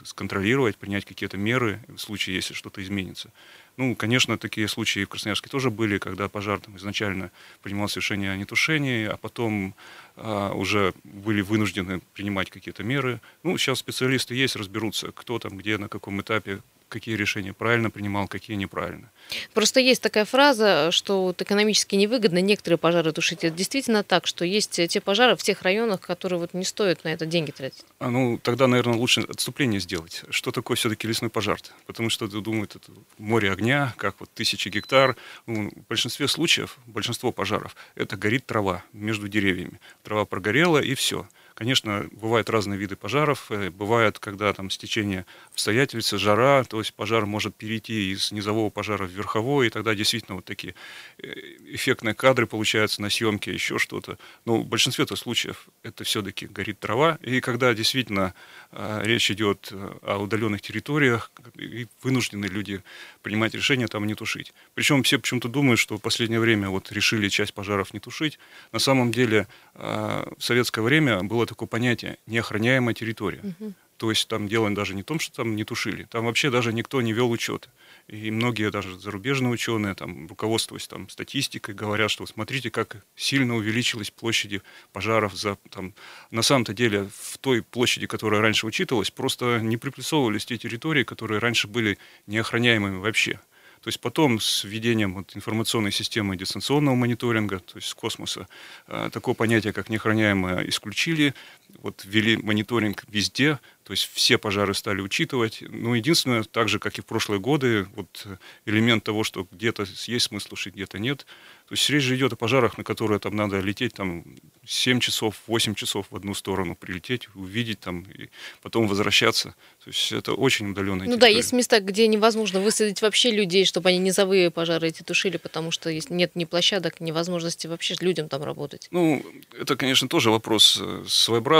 сконтролировать, 0.04 0.76
принять 0.76 1.04
какие-то 1.04 1.36
меры 1.36 1.80
в 1.88 1.98
случае, 1.98 2.36
если 2.36 2.54
что-то 2.54 2.82
изменится. 2.82 3.30
Ну, 3.76 3.96
конечно, 3.96 4.38
такие 4.38 4.68
случаи 4.68 5.04
в 5.04 5.08
Красноярске 5.08 5.48
тоже 5.48 5.70
были, 5.70 5.98
когда 5.98 6.28
пожар 6.28 6.60
там, 6.60 6.76
изначально 6.76 7.32
принимался 7.62 7.98
решение 7.98 8.30
о 8.30 8.36
нетушении, 8.36 9.06
а 9.06 9.16
потом 9.16 9.74
а, 10.16 10.52
уже 10.52 10.94
были 11.02 11.40
вынуждены 11.40 12.00
принимать 12.12 12.50
какие-то 12.50 12.84
меры. 12.84 13.20
Ну, 13.42 13.58
сейчас 13.58 13.80
специалисты 13.80 14.34
есть, 14.34 14.54
разберутся, 14.54 15.10
кто 15.10 15.40
там, 15.40 15.56
где, 15.56 15.76
на 15.78 15.88
каком 15.88 16.20
этапе, 16.20 16.60
какие 16.94 17.16
решения 17.16 17.52
правильно 17.52 17.90
принимал, 17.90 18.28
какие 18.28 18.56
неправильно. 18.56 19.10
Просто 19.52 19.80
есть 19.80 20.00
такая 20.00 20.24
фраза, 20.24 20.92
что 20.92 21.24
вот 21.24 21.42
экономически 21.42 21.96
невыгодно 21.96 22.38
некоторые 22.38 22.78
пожары 22.78 23.10
тушить. 23.12 23.42
Это 23.42 23.56
действительно 23.56 24.04
так, 24.04 24.28
что 24.28 24.44
есть 24.44 24.80
те 24.88 25.00
пожары 25.00 25.34
в 25.34 25.42
тех 25.42 25.62
районах, 25.62 26.00
которые 26.00 26.38
вот 26.38 26.54
не 26.54 26.64
стоят 26.64 27.02
на 27.02 27.08
это 27.08 27.26
деньги 27.26 27.50
тратить? 27.50 27.84
А, 27.98 28.10
ну, 28.10 28.38
тогда, 28.38 28.68
наверное, 28.68 28.96
лучше 28.96 29.22
отступление 29.22 29.80
сделать. 29.80 30.22
Что 30.30 30.52
такое 30.52 30.76
все-таки 30.76 31.08
лесной 31.08 31.30
пожар? 31.30 31.58
-то? 31.58 31.70
Потому 31.86 32.10
что 32.10 32.28
думают, 32.28 32.76
это 32.76 32.92
море 33.18 33.50
огня, 33.50 33.92
как 33.96 34.20
вот 34.20 34.30
тысячи 34.34 34.68
гектар. 34.68 35.16
Ну, 35.46 35.70
в 35.70 35.88
большинстве 35.88 36.28
случаев, 36.28 36.78
большинство 36.86 37.32
пожаров, 37.32 37.74
это 37.96 38.16
горит 38.16 38.46
трава 38.46 38.84
между 38.92 39.28
деревьями. 39.28 39.80
Трава 40.04 40.24
прогорела 40.24 40.78
и 40.78 40.94
все. 40.94 41.26
Конечно, 41.54 42.08
бывают 42.10 42.50
разные 42.50 42.76
виды 42.76 42.96
пожаров. 42.96 43.46
Э, 43.50 43.70
бывает, 43.70 44.18
когда 44.18 44.52
там 44.52 44.70
стечение 44.70 45.24
обстоятельств, 45.52 46.12
жара, 46.18 46.64
то 46.64 46.80
есть 46.80 46.92
пожар 46.94 47.26
может 47.26 47.54
перейти 47.54 48.10
из 48.10 48.32
низового 48.32 48.70
пожара 48.70 49.06
в 49.06 49.10
верховой, 49.10 49.68
и 49.68 49.70
тогда 49.70 49.94
действительно 49.94 50.34
вот 50.34 50.44
такие 50.44 50.74
э, 51.18 51.32
эффектные 51.66 52.14
кадры 52.14 52.48
получаются 52.48 53.00
на 53.02 53.08
съемке, 53.08 53.52
еще 53.52 53.78
что-то. 53.78 54.18
Но 54.44 54.62
в 54.62 54.66
большинстве 54.66 55.06
случаев 55.06 55.68
это 55.84 56.02
все-таки 56.02 56.46
горит 56.46 56.80
трава. 56.80 57.18
И 57.22 57.40
когда 57.40 57.72
действительно 57.72 58.34
э, 58.72 59.02
речь 59.04 59.30
идет 59.30 59.70
о 60.02 60.18
удаленных 60.18 60.60
территориях, 60.60 61.30
и 61.56 61.86
вынуждены 62.02 62.46
люди 62.46 62.82
принимать 63.22 63.54
решение 63.54 63.86
там 63.86 64.06
не 64.06 64.14
тушить. 64.14 64.52
Причем 64.74 65.04
все 65.04 65.18
почему-то 65.20 65.48
думают, 65.48 65.78
что 65.78 65.98
в 65.98 66.00
последнее 66.00 66.40
время 66.40 66.68
вот 66.68 66.90
решили 66.90 67.28
часть 67.28 67.54
пожаров 67.54 67.94
не 67.94 68.00
тушить. 68.00 68.40
На 68.72 68.80
самом 68.80 69.12
деле 69.12 69.46
в 69.74 70.36
советское 70.38 70.80
время 70.82 71.22
было 71.22 71.43
было 71.44 71.46
такое 71.46 71.68
понятие 71.68 72.18
неохраняемая 72.26 72.94
территория. 72.94 73.40
Угу. 73.42 73.72
То 73.96 74.10
есть 74.10 74.28
там 74.28 74.48
дело 74.48 74.70
даже 74.74 74.94
не 74.94 75.02
в 75.02 75.04
том, 75.04 75.20
что 75.20 75.36
там 75.36 75.54
не 75.54 75.64
тушили, 75.64 76.04
там 76.10 76.24
вообще 76.24 76.50
даже 76.50 76.72
никто 76.72 77.00
не 77.00 77.12
вел 77.12 77.30
учет. 77.30 77.68
И 78.08 78.30
многие 78.30 78.70
даже 78.70 78.98
зарубежные 78.98 79.52
ученые, 79.52 79.94
там, 79.94 80.26
руководствуясь 80.26 80.88
там, 80.88 81.08
статистикой, 81.08 81.74
говорят, 81.74 82.10
что 82.10 82.26
смотрите, 82.26 82.70
как 82.70 83.04
сильно 83.14 83.54
увеличилась 83.54 84.10
площади 84.10 84.62
пожаров. 84.92 85.34
За, 85.34 85.56
там, 85.70 85.94
на 86.30 86.42
самом-то 86.42 86.74
деле 86.74 87.08
в 87.16 87.38
той 87.38 87.62
площади, 87.62 88.06
которая 88.06 88.40
раньше 88.40 88.66
учитывалась, 88.66 89.10
просто 89.10 89.60
не 89.60 89.76
приплюсовывались 89.76 90.44
те 90.44 90.58
территории, 90.58 91.04
которые 91.04 91.38
раньше 91.38 91.68
были 91.68 91.96
неохраняемыми 92.26 92.98
вообще. 92.98 93.38
То 93.84 93.88
есть 93.88 94.00
потом 94.00 94.40
с 94.40 94.64
введением 94.64 95.12
вот 95.12 95.36
информационной 95.36 95.92
системы 95.92 96.38
дистанционного 96.38 96.94
мониторинга, 96.94 97.58
то 97.58 97.76
есть 97.76 97.88
с 97.88 97.94
космоса, 97.94 98.48
э, 98.86 99.10
такое 99.12 99.34
понятие, 99.34 99.74
как 99.74 99.90
неохраняемое, 99.90 100.66
исключили. 100.66 101.34
Вот 101.82 102.04
ввели 102.04 102.36
мониторинг 102.36 103.04
везде, 103.08 103.58
то 103.84 103.92
есть 103.92 104.10
все 104.12 104.38
пожары 104.38 104.72
стали 104.72 105.02
учитывать. 105.02 105.58
Ну, 105.60 105.94
единственное, 105.94 106.42
так 106.42 106.68
же, 106.68 106.78
как 106.78 106.98
и 106.98 107.02
в 107.02 107.06
прошлые 107.06 107.38
годы, 107.38 107.86
вот 107.94 108.26
элемент 108.64 109.04
того, 109.04 109.24
что 109.24 109.46
где-то 109.50 109.84
есть 110.06 110.24
смысл 110.24 110.48
тушить, 110.48 110.74
где-то 110.74 110.98
нет. 110.98 111.26
То 111.68 111.74
есть 111.74 111.88
речь 111.90 112.02
же 112.02 112.16
идет 112.16 112.32
о 112.32 112.36
пожарах, 112.36 112.78
на 112.78 112.84
которые 112.84 113.18
там 113.18 113.36
надо 113.36 113.60
лететь 113.60 113.94
там 113.94 114.24
7 114.66 115.00
часов, 115.00 115.36
8 115.46 115.74
часов 115.74 116.06
в 116.10 116.16
одну 116.16 116.34
сторону, 116.34 116.76
прилететь, 116.76 117.28
увидеть 117.34 117.80
там, 117.80 118.02
и 118.02 118.28
потом 118.62 118.86
возвращаться. 118.86 119.54
То 119.82 119.90
есть 119.90 120.12
это 120.12 120.32
очень 120.32 120.70
удаленная 120.70 121.06
Ну 121.06 121.16
да, 121.16 121.26
есть 121.26 121.52
места, 121.52 121.80
где 121.80 122.06
невозможно 122.06 122.60
высадить 122.60 123.02
вообще 123.02 123.30
людей, 123.30 123.64
чтобы 123.66 123.90
они 123.90 123.98
низовые 123.98 124.50
пожары 124.50 124.88
эти 124.88 125.02
тушили, 125.02 125.36
потому 125.36 125.70
что 125.70 125.90
нет 126.10 126.36
ни 126.36 126.44
площадок, 126.44 127.00
ни 127.00 127.12
возможности 127.12 127.66
вообще 127.66 127.94
людям 128.00 128.28
там 128.28 128.42
работать. 128.42 128.88
Ну, 128.90 129.24
это, 129.58 129.76
конечно, 129.76 130.08
тоже 130.08 130.30
вопрос 130.30 130.78
э, 130.80 131.04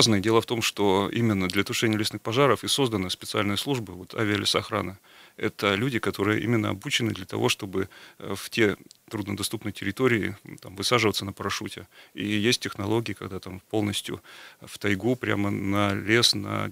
своеобразный. 0.04 0.20
Дело 0.20 0.40
в 0.40 0.46
том, 0.46 0.62
что 0.62 1.10
именно 1.12 1.48
для 1.48 1.64
тушения 1.64 1.98
лесных 1.98 2.20
пожаров 2.20 2.64
и 2.64 2.68
созданы 2.68 3.10
специальные 3.10 3.56
службы, 3.56 3.94
вот 3.94 4.14
авиалесохрана. 4.14 4.98
Это 5.36 5.74
люди, 5.74 5.98
которые 5.98 6.42
именно 6.44 6.70
обучены 6.70 7.12
для 7.12 7.24
того, 7.24 7.48
чтобы 7.48 7.88
э, 8.18 8.34
в 8.36 8.50
те 8.50 8.76
труднодоступной 9.10 9.72
территории 9.72 10.36
там, 10.60 10.76
высаживаться 10.76 11.24
на 11.24 11.32
парашюте. 11.32 11.86
И 12.14 12.24
есть 12.24 12.60
технологии, 12.60 13.14
когда 13.14 13.38
там 13.38 13.60
полностью 13.70 14.20
в 14.60 14.78
тайгу, 14.78 15.16
прямо 15.16 15.50
на 15.50 15.94
лес, 15.94 16.34
на, 16.34 16.70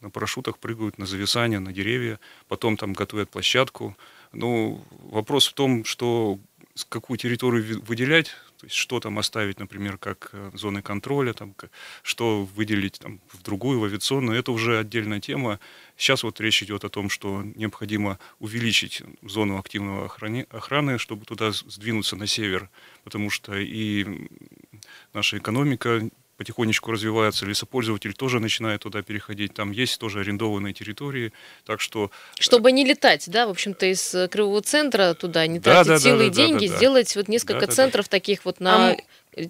на 0.00 0.10
парашютах 0.10 0.58
прыгают, 0.58 0.98
на 0.98 1.06
зависание, 1.06 1.60
на 1.60 1.72
деревья, 1.72 2.18
потом 2.48 2.76
там 2.76 2.92
готовят 2.92 3.30
площадку. 3.30 3.96
Ну, 4.32 4.84
вопрос 5.10 5.48
в 5.48 5.52
том, 5.52 5.84
что 5.84 6.38
какую 6.88 7.18
территорию 7.18 7.82
выделять, 7.88 8.36
то 8.58 8.66
есть 8.66 8.74
что 8.74 8.98
там 8.98 9.18
оставить, 9.18 9.60
например, 9.60 9.98
как 9.98 10.30
э, 10.32 10.50
зоны 10.54 10.82
контроля, 10.82 11.32
там, 11.32 11.54
что 12.02 12.44
выделить 12.44 12.98
там, 12.98 13.20
в 13.32 13.42
другую, 13.42 13.78
в 13.78 13.84
авиационную, 13.84 14.38
это 14.38 14.50
уже 14.50 14.78
отдельная 14.80 15.20
тема. 15.20 15.60
Сейчас 15.96 16.24
вот 16.24 16.40
речь 16.40 16.62
идет 16.64 16.84
о 16.84 16.88
том, 16.88 17.08
что 17.08 17.42
необходимо 17.54 18.18
увеличить 18.40 19.02
зону 19.22 19.58
активного 19.58 20.06
охраны, 20.06 20.46
охраны 20.50 20.98
чтобы 20.98 21.24
туда 21.24 21.52
сдвинуться 21.52 22.16
на 22.16 22.26
север, 22.26 22.68
потому 23.04 23.30
что 23.30 23.56
и 23.56 24.28
наша 25.12 25.38
экономика 25.38 26.10
потихонечку 26.38 26.92
развивается, 26.92 27.44
лесопользователь 27.44 28.14
тоже 28.14 28.38
начинает 28.40 28.82
туда 28.82 29.02
переходить, 29.02 29.52
там 29.52 29.72
есть 29.72 29.98
тоже 29.98 30.20
арендованные 30.20 30.72
территории, 30.72 31.32
так 31.66 31.80
что... 31.80 32.06
Э, 32.06 32.40
Чтобы 32.40 32.72
не 32.72 32.84
летать, 32.84 33.28
да, 33.28 33.46
в 33.46 33.50
общем-то, 33.50 33.86
из 33.86 34.14
э, 34.14 34.28
Кривого 34.28 34.62
центра 34.62 35.14
туда, 35.14 35.46
не 35.48 35.58
да, 35.58 35.84
тратить 35.84 35.88
да, 35.88 35.98
силы 35.98 36.18
да, 36.18 36.24
и 36.26 36.30
деньги, 36.30 36.66
да, 36.66 36.72
да, 36.72 36.78
сделать 36.78 37.16
вот 37.16 37.28
несколько 37.28 37.66
да, 37.66 37.72
центров 37.72 38.06
да, 38.06 38.10
таких 38.10 38.44
вот 38.44 38.60
на... 38.60 38.92
А 38.92 38.96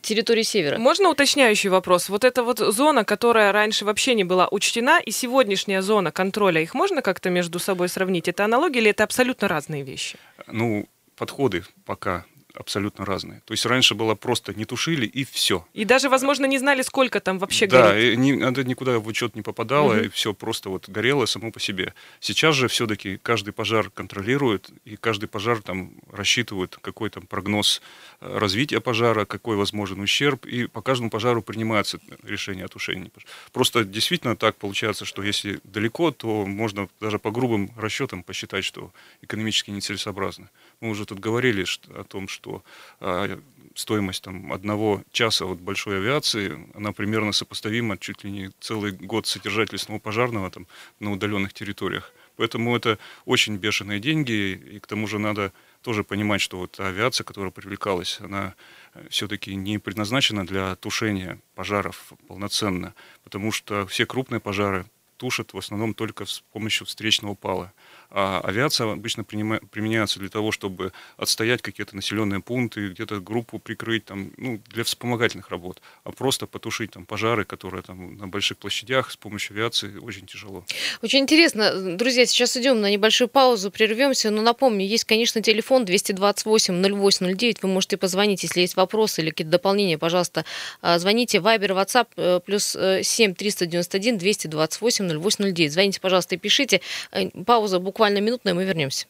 территории 0.03 0.43
севера. 0.43 0.77
Можно 0.77 1.09
уточняющий 1.09 1.71
вопрос? 1.71 2.11
Вот 2.11 2.23
эта 2.25 2.43
вот 2.43 2.59
зона, 2.59 3.05
которая 3.05 3.53
раньше 3.53 3.87
вообще 3.87 4.15
не 4.15 4.25
была 4.25 4.47
учтена, 4.51 5.01
и 5.01 5.11
сегодняшняя 5.11 5.81
зона 5.81 6.11
контроля, 6.13 6.61
их 6.61 6.75
можно 6.75 7.01
как-то 7.01 7.31
между 7.31 7.59
собой 7.59 7.89
сравнить? 7.89 8.29
Это 8.29 8.45
аналогия 8.45 8.81
или 8.81 8.91
это 8.91 9.05
абсолютно 9.05 9.49
разные 9.49 9.85
вещи? 9.85 10.19
Ну, 10.47 10.87
подходы 11.17 11.65
пока 11.87 12.27
абсолютно 12.59 13.05
разные. 13.05 13.41
То 13.45 13.53
есть 13.53 13.65
раньше 13.67 13.95
было 13.95 14.15
просто 14.15 14.53
не 14.55 14.65
тушили 14.65 15.07
и 15.07 15.25
все. 15.25 15.67
И 15.75 15.85
даже, 15.85 16.09
возможно, 16.09 16.47
не 16.47 16.59
знали, 16.59 16.83
сколько 16.83 17.21
там 17.21 17.39
вообще 17.39 17.67
да, 17.67 17.91
горит. 17.91 18.17
Да, 18.17 18.23
ни, 18.23 18.49
это 18.51 18.65
никуда 18.65 18.99
в 18.99 19.07
учет 19.07 19.37
не 19.37 19.43
попадало, 19.43 19.95
угу. 19.95 20.05
и 20.05 20.09
все 20.09 20.35
просто 20.35 20.69
вот 20.69 20.89
горело 20.89 21.27
само 21.27 21.51
по 21.51 21.61
себе. 21.61 21.95
Сейчас 22.21 22.55
же 22.55 22.69
все-таки 22.69 23.19
каждый 23.19 23.53
пожар 23.53 23.91
контролирует, 23.91 24.71
и 24.85 24.97
каждый 24.97 25.27
пожар 25.27 25.63
там 25.63 25.93
рассчитывает, 26.11 26.77
какой 26.81 27.11
там 27.11 27.27
прогноз 27.27 27.81
э, 28.21 28.39
развития 28.39 28.81
пожара, 28.81 29.25
какой 29.25 29.57
возможен 29.57 30.01
ущерб, 30.01 30.47
и 30.47 30.67
по 30.67 30.83
каждому 30.83 31.11
пожару 31.11 31.43
принимается 31.43 32.01
решение 32.23 32.65
о 32.65 32.69
тушении. 32.69 33.11
Просто 33.53 33.85
действительно 33.85 34.37
так 34.37 34.57
получается, 34.57 35.05
что 35.05 35.23
если 35.23 35.61
далеко, 35.65 36.11
то 36.11 36.45
можно 36.47 36.89
даже 37.01 37.19
по 37.19 37.31
грубым 37.31 37.71
расчетам 37.77 38.23
посчитать, 38.23 38.65
что 38.65 38.93
экономически 39.23 39.71
нецелесообразно. 39.71 40.51
Мы 40.81 40.91
уже 40.91 41.07
тут 41.07 41.19
говорили 41.19 41.65
о 41.95 42.05
том, 42.05 42.29
что 42.29 42.63
а, 43.01 43.41
стоимость 43.75 44.23
там, 44.23 44.53
одного 44.53 45.03
часа 45.13 45.47
от 45.47 45.61
большой 45.61 45.99
авиации, 45.99 46.59
она 46.75 46.93
примерно 46.93 47.33
сопоставима 47.33 47.99
чуть 47.99 48.25
ли 48.25 48.31
не 48.31 48.51
целый 48.61 48.93
год 48.93 49.27
содержать 49.27 49.73
лесного 49.73 49.99
пожарного 49.99 50.51
там, 50.51 50.67
на 51.01 51.13
удаленных 51.13 51.53
территориях. 51.53 52.13
Поэтому 52.37 52.77
это 52.77 52.99
очень 53.25 53.57
бешеные 53.57 53.99
деньги, 53.99 54.61
и 54.75 54.79
к 54.79 54.87
тому 54.87 55.09
же 55.09 55.19
надо 55.19 55.53
тоже 55.83 56.05
понимать, 56.05 56.41
что 56.41 56.59
вот 56.59 56.79
авиация, 56.79 57.25
которая 57.25 57.51
привлекалась, 57.51 58.21
она 58.21 58.55
э, 58.95 59.07
все-таки 59.11 59.55
не 59.57 59.79
предназначена 59.79 60.47
для 60.47 60.77
тушения 60.77 61.41
пожаров 61.57 62.13
полноценно, 62.29 62.95
потому 63.25 63.51
что 63.51 63.87
все 63.87 64.07
крупные 64.07 64.41
пожары 64.41 64.87
тушат 65.17 65.53
в 65.53 65.59
основном 65.59 65.95
только 65.95 66.27
с 66.27 66.41
помощью 66.53 66.87
встречного 66.87 67.35
пала. 67.35 67.73
А 68.11 68.41
авиация 68.41 68.91
обычно 68.91 69.23
применяется 69.23 70.19
для 70.19 70.31
того, 70.31 70.51
чтобы 70.51 70.93
отстоять 71.19 71.61
какие-то 71.61 71.95
населенные 71.95 72.41
пункты, 72.41 72.89
где-то 72.89 73.21
группу 73.21 73.59
прикрыть, 73.59 74.07
там, 74.07 74.33
ну, 74.39 74.61
для 74.69 74.83
вспомогательных 74.85 75.51
работ. 75.51 75.83
А 76.05 76.13
просто 76.13 76.47
потушить 76.47 76.93
там, 76.93 77.05
пожары, 77.05 77.45
которые 77.45 77.83
там, 77.83 78.17
на 78.17 78.27
больших 78.27 78.57
площадях 78.57 79.11
с 79.11 79.17
помощью 79.17 79.57
авиации 79.57 79.99
очень 79.99 80.27
тяжело. 80.27 80.65
Очень 81.03 81.21
интересно. 81.21 81.97
Друзья, 81.97 82.25
сейчас 82.25 82.57
идем 82.57 82.81
на 82.81 82.91
небольшую 82.91 83.29
паузу, 83.29 83.71
прервемся. 83.71 84.31
Но 84.31 84.41
напомню, 84.41 84.87
есть, 84.87 85.05
конечно, 85.05 85.43
телефон 85.43 85.85
228-08-09. 85.85 87.59
Вы 87.61 87.69
можете 87.69 87.99
позвонить, 87.99 88.43
если 88.43 88.63
есть 88.63 88.77
вопросы 88.77 89.21
или 89.21 89.31
какие-то 89.31 89.53
дополнения, 89.53 89.99
пожалуйста, 89.99 90.47
а, 90.81 90.99
звоните. 90.99 91.41
Вайбер, 91.41 91.73
WhatsApp, 91.73 92.09
э, 92.17 92.41
плюс 92.45 92.77
7 93.03 93.35
391 93.35 94.17
228 94.17 95.09
0809. 95.09 95.73
Звоните, 95.73 96.01
пожалуйста, 96.01 96.37
и 96.37 96.39
пишите. 96.39 96.81
Э, 97.13 97.29
пауза 97.45 97.79
буквально 97.79 97.98
буквально 97.99 98.21
минутная, 98.21 98.55
мы 98.55 98.65
вернемся. 98.65 99.07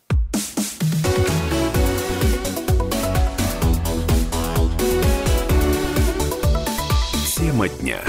Тема 7.37 7.69
дня. 7.69 8.01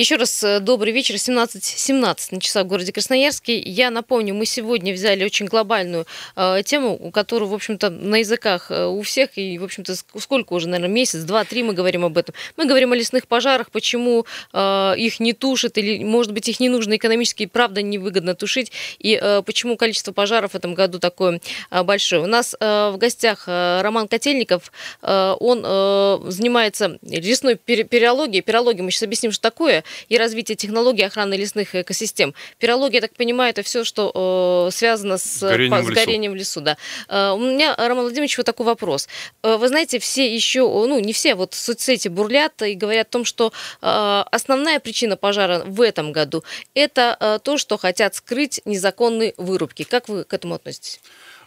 Еще 0.00 0.16
раз 0.16 0.42
э, 0.42 0.60
добрый 0.60 0.94
вечер. 0.94 1.16
17.17 1.16 1.60
17 1.62 2.32
на 2.32 2.40
часах 2.40 2.64
в 2.64 2.68
городе 2.68 2.90
Красноярске. 2.90 3.58
Я 3.58 3.90
напомню, 3.90 4.34
мы 4.34 4.46
сегодня 4.46 4.94
взяли 4.94 5.24
очень 5.24 5.44
глобальную 5.44 6.06
э, 6.36 6.62
тему, 6.64 7.10
которую, 7.12 7.50
в 7.50 7.54
общем-то, 7.54 7.90
на 7.90 8.16
языках 8.16 8.70
э, 8.70 8.86
у 8.86 9.02
всех, 9.02 9.36
и, 9.36 9.58
в 9.58 9.64
общем-то, 9.64 9.94
сколько 10.18 10.54
уже, 10.54 10.70
наверное, 10.70 10.94
месяц, 10.94 11.20
два, 11.24 11.44
три 11.44 11.62
мы 11.62 11.74
говорим 11.74 12.06
об 12.06 12.16
этом. 12.16 12.34
Мы 12.56 12.64
говорим 12.64 12.92
о 12.92 12.96
лесных 12.96 13.26
пожарах, 13.26 13.70
почему 13.70 14.24
э, 14.54 14.94
их 14.96 15.20
не 15.20 15.34
тушат, 15.34 15.76
или, 15.76 16.02
может 16.02 16.32
быть, 16.32 16.48
их 16.48 16.60
не 16.60 16.70
нужно 16.70 16.96
экономически, 16.96 17.44
правда, 17.44 17.82
невыгодно 17.82 18.34
тушить, 18.34 18.72
и 19.00 19.20
э, 19.20 19.42
почему 19.42 19.76
количество 19.76 20.12
пожаров 20.12 20.52
в 20.52 20.54
этом 20.54 20.72
году 20.72 20.98
такое 20.98 21.42
э, 21.70 21.82
большое. 21.82 22.22
У 22.22 22.26
нас 22.26 22.56
э, 22.58 22.90
в 22.90 22.96
гостях 22.96 23.44
э, 23.46 23.82
Роман 23.82 24.08
Котельников, 24.08 24.72
э, 25.02 25.34
он 25.38 25.60
э, 25.62 26.18
занимается 26.28 26.98
лесной 27.02 27.56
пирологией. 27.56 28.40
Пирология, 28.40 28.82
мы 28.82 28.92
сейчас 28.92 29.02
объясним, 29.02 29.32
что 29.32 29.42
такое 29.42 29.84
и 30.08 30.18
развитие 30.18 30.56
технологий 30.56 31.02
охраны 31.02 31.34
лесных 31.34 31.74
экосистем. 31.74 32.34
Пирология, 32.58 32.96
я 32.96 33.00
так 33.02 33.14
понимаю, 33.14 33.50
это 33.50 33.62
все, 33.62 33.84
что 33.84 34.68
э, 34.68 34.74
связано 34.74 35.18
с 35.18 35.40
горением, 35.40 35.70
по, 35.70 35.82
с 35.82 35.94
горением 35.94 36.32
в 36.32 36.36
лесу. 36.36 36.60
Да. 36.60 36.76
Э, 37.08 37.30
у 37.30 37.38
меня, 37.38 37.74
Роман 37.76 38.04
Владимирович, 38.04 38.36
вот 38.36 38.46
такой 38.46 38.66
вопрос. 38.66 39.08
Э, 39.42 39.56
вы 39.56 39.68
знаете, 39.68 39.98
все 39.98 40.32
еще, 40.32 40.60
ну 40.60 40.98
не 40.98 41.12
все, 41.12 41.34
вот 41.34 41.54
соцсети 41.54 42.08
бурлят 42.08 42.62
и 42.62 42.74
говорят 42.74 43.08
о 43.08 43.10
том, 43.10 43.24
что 43.24 43.52
э, 43.82 44.24
основная 44.30 44.80
причина 44.80 45.16
пожара 45.16 45.62
в 45.64 45.80
этом 45.80 46.12
году 46.12 46.44
это 46.74 47.16
э, 47.18 47.38
то, 47.42 47.58
что 47.58 47.78
хотят 47.78 48.14
скрыть 48.14 48.60
незаконные 48.64 49.34
вырубки. 49.36 49.82
Как 49.82 50.08
вы 50.08 50.24
к 50.24 50.32
этому 50.32 50.54
относитесь? 50.54 51.00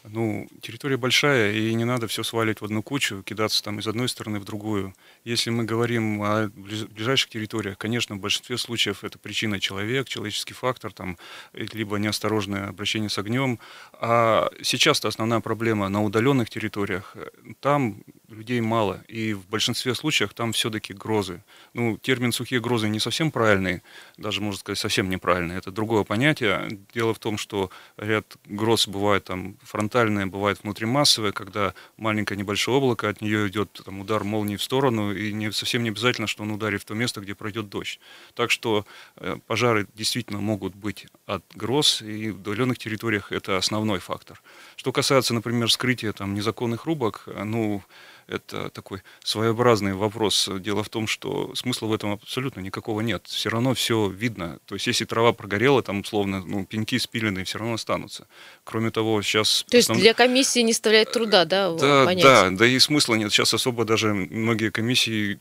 Ну, 0.05 0.49
территория 0.61 0.97
большая, 0.97 1.53
и 1.53 1.73
не 1.73 1.85
надо 1.85 2.07
все 2.07 2.23
сваливать 2.23 2.59
в 2.59 2.65
одну 2.65 2.83
кучу, 2.83 3.23
кидаться 3.23 3.63
там 3.63 3.79
из 3.79 3.87
одной 3.87 4.09
стороны 4.09 4.39
в 4.39 4.43
другую. 4.43 4.93
Если 5.23 5.49
мы 5.49 5.63
говорим 5.63 6.21
о 6.21 6.49
ближайших 6.49 7.29
территориях, 7.29 7.77
конечно, 7.77 8.15
в 8.15 8.19
большинстве 8.19 8.57
случаев 8.57 9.05
это 9.05 9.17
причина 9.17 9.61
человек, 9.61 10.09
человеческий 10.09 10.53
фактор, 10.53 10.91
там, 10.91 11.17
либо 11.53 11.97
неосторожное 11.97 12.67
обращение 12.67 13.09
с 13.09 13.17
огнем. 13.17 13.59
А 13.93 14.51
сейчас-то 14.61 15.07
основная 15.07 15.39
проблема 15.39 15.87
на 15.87 16.03
удаленных 16.03 16.49
территориях. 16.49 17.15
Там 17.61 18.03
людей 18.27 18.59
мало, 18.59 19.01
и 19.07 19.33
в 19.33 19.47
большинстве 19.47 19.95
случаев 19.95 20.33
там 20.33 20.51
все-таки 20.51 20.93
грозы. 20.93 21.41
Ну, 21.73 21.97
термин 21.97 22.33
«сухие 22.33 22.59
грозы» 22.59 22.89
не 22.89 22.99
совсем 22.99 23.31
правильный, 23.31 23.81
даже, 24.17 24.41
можно 24.41 24.59
сказать, 24.59 24.79
совсем 24.79 25.09
неправильный. 25.09 25.55
Это 25.55 25.71
другое 25.71 26.03
понятие. 26.03 26.79
Дело 26.93 27.13
в 27.13 27.19
том, 27.19 27.37
что 27.37 27.69
ряд 27.95 28.25
гроз 28.45 28.87
бывает 28.87 29.23
там 29.23 29.55
фронтальные, 29.63 29.92
бывает 30.25 30.63
внутримассовые, 30.63 31.33
когда 31.33 31.73
маленькое 31.97 32.37
небольшое 32.37 32.77
облако, 32.77 33.09
от 33.09 33.21
нее 33.21 33.47
идет 33.47 33.81
там, 33.85 34.01
удар 34.01 34.23
молнии 34.23 34.55
в 34.55 34.63
сторону, 34.63 35.13
и 35.13 35.31
не, 35.31 35.51
совсем 35.51 35.83
не 35.83 35.89
обязательно, 35.89 36.27
что 36.27 36.43
он 36.43 36.51
ударит 36.51 36.81
в 36.81 36.85
то 36.85 36.93
место, 36.93 37.21
где 37.21 37.35
пройдет 37.35 37.69
дождь. 37.69 37.99
Так 38.33 38.51
что 38.51 38.85
э, 39.17 39.37
пожары 39.47 39.87
действительно 39.93 40.39
могут 40.39 40.75
быть 40.75 41.07
от 41.25 41.43
гроз, 41.55 42.01
и 42.01 42.31
в 42.31 42.37
удаленных 42.37 42.77
территориях 42.77 43.31
это 43.31 43.57
основной 43.57 43.99
фактор. 43.99 44.41
Что 44.75 44.91
касается, 44.91 45.33
например, 45.33 45.71
скрытия 45.71 46.11
там, 46.11 46.33
незаконных 46.33 46.85
рубок, 46.85 47.23
ну, 47.27 47.83
это 48.27 48.69
такой 48.69 49.01
своеобразный 49.23 49.93
вопрос. 49.93 50.49
Дело 50.59 50.83
в 50.83 50.89
том, 50.89 51.07
что 51.07 51.53
смысла 51.55 51.87
в 51.87 51.93
этом 51.93 52.13
абсолютно 52.13 52.61
никакого 52.61 53.01
нет. 53.01 53.25
Все 53.27 53.49
равно 53.49 53.73
все 53.73 54.09
видно. 54.09 54.59
То 54.65 54.75
есть, 54.75 54.87
если 54.87 55.05
трава 55.05 55.33
прогорела, 55.33 55.81
там, 55.83 56.01
условно, 56.01 56.43
ну, 56.45 56.65
пеньки 56.65 56.97
спиленные 56.97 57.45
все 57.45 57.59
равно 57.59 57.75
останутся. 57.75 58.27
Кроме 58.63 58.91
того, 58.91 59.21
сейчас... 59.21 59.65
То 59.69 59.77
есть 59.77 59.89
основ... 59.89 60.01
для 60.01 60.13
комиссии 60.13 60.59
не 60.59 60.73
составляет 60.73 61.11
труда, 61.11 61.45
да, 61.45 61.71
да, 61.73 62.05
понять? 62.05 62.23
Да, 62.23 62.49
да 62.49 62.65
и 62.65 62.79
смысла 62.79 63.15
нет. 63.15 63.31
Сейчас 63.31 63.53
особо 63.53 63.85
даже 63.85 64.13
многие 64.13 64.71
комиссии 64.71 65.39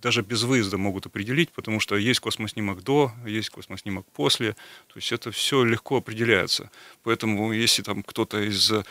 даже 0.00 0.22
без 0.22 0.42
выезда 0.42 0.78
могут 0.78 1.06
определить, 1.06 1.50
потому 1.50 1.80
что 1.80 1.96
есть 1.96 2.20
космоснимок 2.20 2.82
до, 2.82 3.12
есть 3.26 3.50
космоснимок 3.50 4.06
после, 4.12 4.52
то 4.52 4.96
есть 4.96 5.12
это 5.12 5.30
все 5.30 5.64
легко 5.64 5.96
определяется. 5.96 6.70
Поэтому 7.02 7.52
если 7.52 7.82
там 7.82 8.02
кто-то 8.02 8.40
из 8.40 8.70
э, 8.70 8.82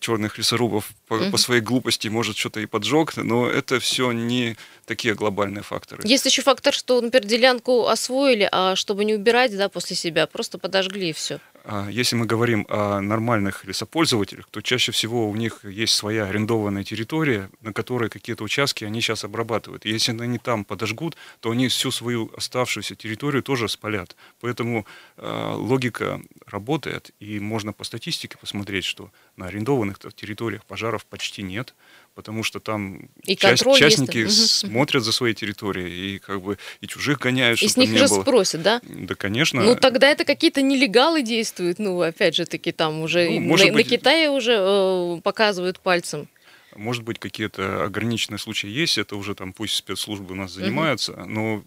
черных 0.00 0.38
лесорубов 0.38 0.90
по, 1.08 1.14
mm-hmm. 1.14 1.30
по 1.30 1.36
своей 1.36 1.60
глупости 1.60 2.08
может 2.08 2.36
что-то 2.36 2.60
и 2.60 2.66
поджег, 2.66 3.16
но 3.16 3.48
это 3.48 3.80
все 3.80 4.12
не 4.12 4.56
такие 4.86 5.14
глобальные 5.14 5.62
факторы. 5.62 6.02
Есть 6.04 6.26
еще 6.26 6.42
фактор, 6.42 6.72
что, 6.72 7.00
например, 7.00 7.26
делянку 7.26 7.86
освоили, 7.86 8.48
а 8.50 8.76
чтобы 8.76 9.04
не 9.04 9.14
убирать 9.14 9.56
да, 9.56 9.68
после 9.68 9.96
себя, 9.96 10.26
просто 10.26 10.58
подожгли 10.58 11.10
и 11.10 11.12
все. 11.12 11.40
А, 11.66 11.88
если 11.88 12.14
мы 12.14 12.26
говорим 12.26 12.66
о 12.68 13.00
нормальных 13.00 13.64
лесопользователях, 13.64 14.46
то 14.50 14.60
чаще 14.60 14.92
всего 14.92 15.30
у 15.30 15.34
них 15.34 15.64
есть 15.64 15.94
своя 15.94 16.26
арендованная 16.26 16.84
территория, 16.84 17.48
на 17.62 17.72
которой 17.72 18.10
какие-то 18.10 18.44
участки 18.44 18.84
они 18.84 19.00
сейчас 19.00 19.24
обрабатывают. 19.24 19.86
Если 19.86 20.12
они 20.20 20.36
там 20.36 20.66
подожгут, 20.66 21.16
то 21.40 21.50
они 21.50 21.68
всю 21.68 21.90
свою 21.90 22.30
оставшуюся 22.36 22.96
территорию 22.96 23.42
тоже 23.42 23.70
спалят. 23.70 24.14
Поэтому 24.40 24.84
э, 25.16 25.52
логика 25.56 26.20
работает, 26.46 27.12
и 27.18 27.40
можно 27.40 27.72
по 27.72 27.84
статистике 27.84 28.36
посмотреть, 28.36 28.84
что 28.84 29.10
на 29.36 29.46
арендованных 29.46 29.98
территориях 30.14 30.66
пожаров 30.66 31.06
почти 31.06 31.42
нет 31.42 31.74
потому 32.14 32.42
что 32.42 32.60
там 32.60 33.08
и 33.24 33.36
часть, 33.36 33.64
частники 33.76 34.18
есть. 34.18 34.50
смотрят 34.50 35.02
за 35.02 35.12
своей 35.12 35.34
территорией 35.34 36.16
и 36.16 36.18
как 36.18 36.42
бы 36.42 36.58
и 36.80 36.86
чужих 36.86 37.18
гоняют, 37.18 37.60
И 37.62 37.68
с 37.68 37.76
них 37.76 37.90
же 37.90 38.08
было. 38.08 38.22
спросят, 38.22 38.62
да? 38.62 38.80
Да, 38.84 39.14
конечно. 39.14 39.62
Ну 39.62 39.74
тогда 39.74 40.08
это 40.08 40.24
какие-то 40.24 40.62
нелегалы 40.62 41.22
действуют, 41.22 41.78
ну 41.78 42.00
опять 42.00 42.34
же 42.34 42.46
таки 42.46 42.72
там 42.72 43.02
уже 43.02 43.28
ну, 43.28 43.56
на, 43.56 43.64
быть... 43.64 43.74
на 43.74 43.82
Китае 43.82 44.30
уже 44.30 44.56
э, 44.58 45.20
показывают 45.22 45.80
пальцем. 45.80 46.28
Может 46.76 47.04
быть, 47.04 47.18
какие-то 47.20 47.84
ограниченные 47.84 48.38
случаи 48.38 48.68
есть, 48.68 48.98
это 48.98 49.16
уже 49.16 49.34
там 49.34 49.52
пусть 49.52 49.76
спецслужбы 49.76 50.32
у 50.32 50.36
нас 50.36 50.52
занимаются, 50.52 51.12
угу. 51.12 51.24
но 51.26 51.64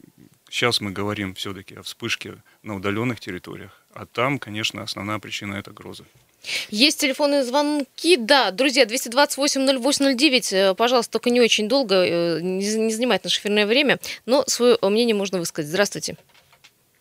сейчас 0.50 0.82
мы 0.82 0.92
говорим 0.92 1.34
все-таки 1.34 1.75
о 1.75 1.84
вспышке 1.84 2.36
на 2.63 2.75
удаленных 2.75 3.20
территориях, 3.20 3.82
а 3.94 4.06
там, 4.06 4.38
конечно, 4.38 4.84
основная 4.84 5.20
причина 5.20 5.56
это 5.56 5.72
гроза. 5.72 6.04
Есть 6.70 7.00
телефонные 7.00 7.44
звонки. 7.44 8.18
Да, 8.18 8.51
друзья, 8.51 8.86
228-0809. 8.86 10.54
Э, 10.54 10.75
пожалуйста, 10.75 11.13
только 11.13 11.30
не 11.30 11.42
очень 11.42 11.68
долго, 11.68 11.96
э, 11.96 12.39
не 12.42 12.92
занимает 12.92 13.24
наше 13.24 13.39
эфирное 13.39 13.66
время, 13.66 13.98
но 14.25 14.44
свое 14.48 14.77
мнение 14.82 15.16
можно 15.16 15.39
высказать. 15.39 15.70
Здравствуйте. 15.70 16.16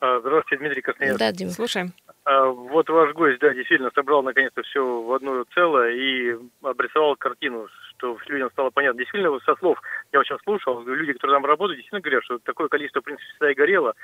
А, 0.00 0.20
здравствуйте, 0.20 0.60
Дмитрий 0.60 0.82
Красноярский. 0.82 1.18
Да, 1.18 1.32
Дима. 1.32 1.50
Слушаем. 1.50 1.92
А, 2.24 2.46
вот 2.46 2.88
ваш 2.88 3.14
гость, 3.14 3.38
да, 3.38 3.54
действительно 3.54 3.90
собрал 3.94 4.22
наконец-то 4.22 4.62
все 4.62 4.84
в 4.84 5.12
одно 5.12 5.44
целое 5.54 5.92
и 5.92 6.36
обрисовал 6.62 7.14
картину, 7.16 7.68
что 7.90 8.18
людям 8.26 8.50
стало 8.50 8.70
понятно. 8.70 8.98
Действительно, 8.98 9.38
со 9.44 9.54
слов, 9.56 9.80
я 10.12 10.20
очень 10.20 10.36
слушал, 10.42 10.82
люди, 10.82 11.12
которые 11.12 11.36
там 11.36 11.46
работают, 11.46 11.78
действительно 11.78 12.00
говорят, 12.00 12.24
что 12.24 12.38
такое 12.38 12.68
количество, 12.68 13.00
в 13.00 13.04
принципе, 13.04 13.28
всегда 13.30 13.52
и 13.52 13.54
горело, 13.54 13.94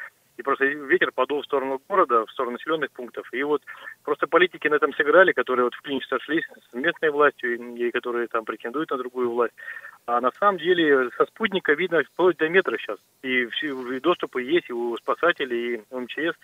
и 0.42 0.44
просто 0.44 0.64
ветер 0.64 1.12
подул 1.12 1.40
в 1.40 1.44
сторону 1.44 1.80
города, 1.88 2.26
в 2.26 2.30
сторону 2.30 2.56
населенных 2.56 2.90
пунктов. 2.90 3.28
И 3.32 3.42
вот 3.42 3.62
просто 4.04 4.26
политики 4.26 4.68
на 4.68 4.74
этом 4.74 4.92
сыграли, 4.94 5.32
которые 5.32 5.64
вот 5.64 5.74
в 5.74 5.82
клинч 5.82 6.04
сошлись 6.08 6.44
с 6.70 6.74
местной 6.74 7.10
властью, 7.10 7.76
и 7.76 7.90
которые 7.90 8.26
там 8.26 8.44
претендуют 8.44 8.90
на 8.90 8.98
другую 8.98 9.30
власть. 9.30 9.54
А 10.06 10.20
на 10.20 10.32
самом 10.32 10.58
деле 10.58 11.10
со 11.16 11.26
спутника 11.26 11.72
видно 11.74 12.02
вплоть 12.02 12.36
до 12.38 12.48
метра 12.48 12.76
сейчас. 12.76 12.98
И, 13.22 13.46
все, 13.46 13.68
и 13.92 14.00
доступы 14.00 14.42
есть 14.42 14.68
и 14.68 14.72
у 14.72 14.96
спасателей, 14.96 15.76
и 15.76 15.82
у 15.90 16.00
МЧС. 16.00 16.36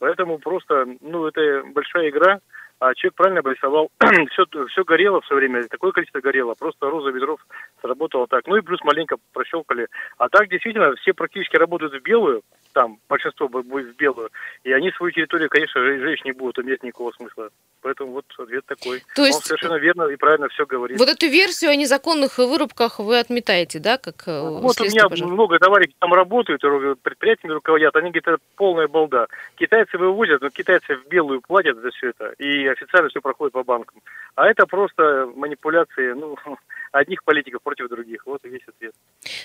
Поэтому 0.00 0.38
просто, 0.38 0.86
ну, 1.00 1.26
это 1.26 1.62
большая 1.72 2.08
игра, 2.08 2.40
а 2.80 2.92
человек 2.94 3.14
правильно 3.14 3.40
обрисовал, 3.40 3.90
все, 4.32 4.44
все 4.68 4.84
горело 4.84 5.20
в 5.20 5.26
свое 5.26 5.40
время, 5.40 5.68
такое 5.68 5.92
количество 5.92 6.20
горело, 6.20 6.54
просто 6.58 6.90
роза 6.90 7.10
ветров 7.10 7.40
сработала 7.80 8.26
так. 8.26 8.46
Ну 8.46 8.56
и 8.56 8.62
плюс 8.62 8.82
маленько 8.82 9.16
прощелкали. 9.32 9.86
А 10.18 10.28
так 10.28 10.48
действительно 10.48 10.94
все 10.96 11.14
практически 11.14 11.56
работают 11.56 11.94
в 11.94 12.02
белую, 12.02 12.42
там 12.74 12.98
большинство 13.08 13.48
будет 13.48 13.94
в 13.94 13.96
белую, 13.96 14.30
и 14.64 14.72
они 14.72 14.90
свою 14.92 15.12
территорию, 15.12 15.48
конечно, 15.48 15.80
жечь 15.80 16.24
не 16.24 16.32
будут, 16.32 16.56
там 16.56 16.66
нет 16.66 16.82
никакого 16.82 17.12
смысла. 17.12 17.48
Поэтому 17.80 18.12
вот 18.12 18.24
ответ 18.38 18.64
такой. 18.66 19.02
То 19.14 19.24
есть... 19.24 19.38
Он 19.38 19.42
совершенно 19.42 19.76
верно 19.76 20.04
и 20.04 20.16
правильно 20.16 20.48
все 20.48 20.66
говорит. 20.66 20.98
Вот 20.98 21.08
эту 21.08 21.26
версию 21.26 21.70
о 21.70 21.76
незаконных 21.76 22.38
вырубках 22.38 22.98
вы 22.98 23.18
отметаете, 23.18 23.78
да, 23.78 23.98
как 23.98 24.26
э, 24.26 24.40
Вот 24.40 24.80
у 24.80 24.84
меня 24.84 25.08
пожар? 25.08 25.28
много 25.28 25.58
товарищей 25.58 25.94
там 25.98 26.12
работают, 26.12 26.60
предприятиями 27.02 27.54
руководят, 27.54 27.94
они 27.96 28.10
говорят, 28.10 28.28
это 28.28 28.38
полная 28.56 28.88
балда. 28.88 29.26
Китайцы 29.56 29.96
вывозят, 29.96 30.42
но 30.42 30.50
китайцы 30.50 30.96
в 30.96 31.06
белую 31.08 31.40
платят 31.40 31.78
за 31.78 31.90
все 31.90 32.10
это, 32.10 32.32
и 32.38 32.66
официально 32.66 33.08
все 33.08 33.20
проходит 33.20 33.52
по 33.52 33.62
банкам. 33.62 34.00
А 34.34 34.48
это 34.48 34.66
просто 34.66 35.30
манипуляции, 35.36 36.12
ну, 36.12 36.36
одних 36.94 37.24
политиков 37.24 37.60
против 37.62 37.88
других. 37.88 38.24
Вот 38.26 38.44
и 38.44 38.48
весь 38.48 38.62
ответ. 38.68 38.94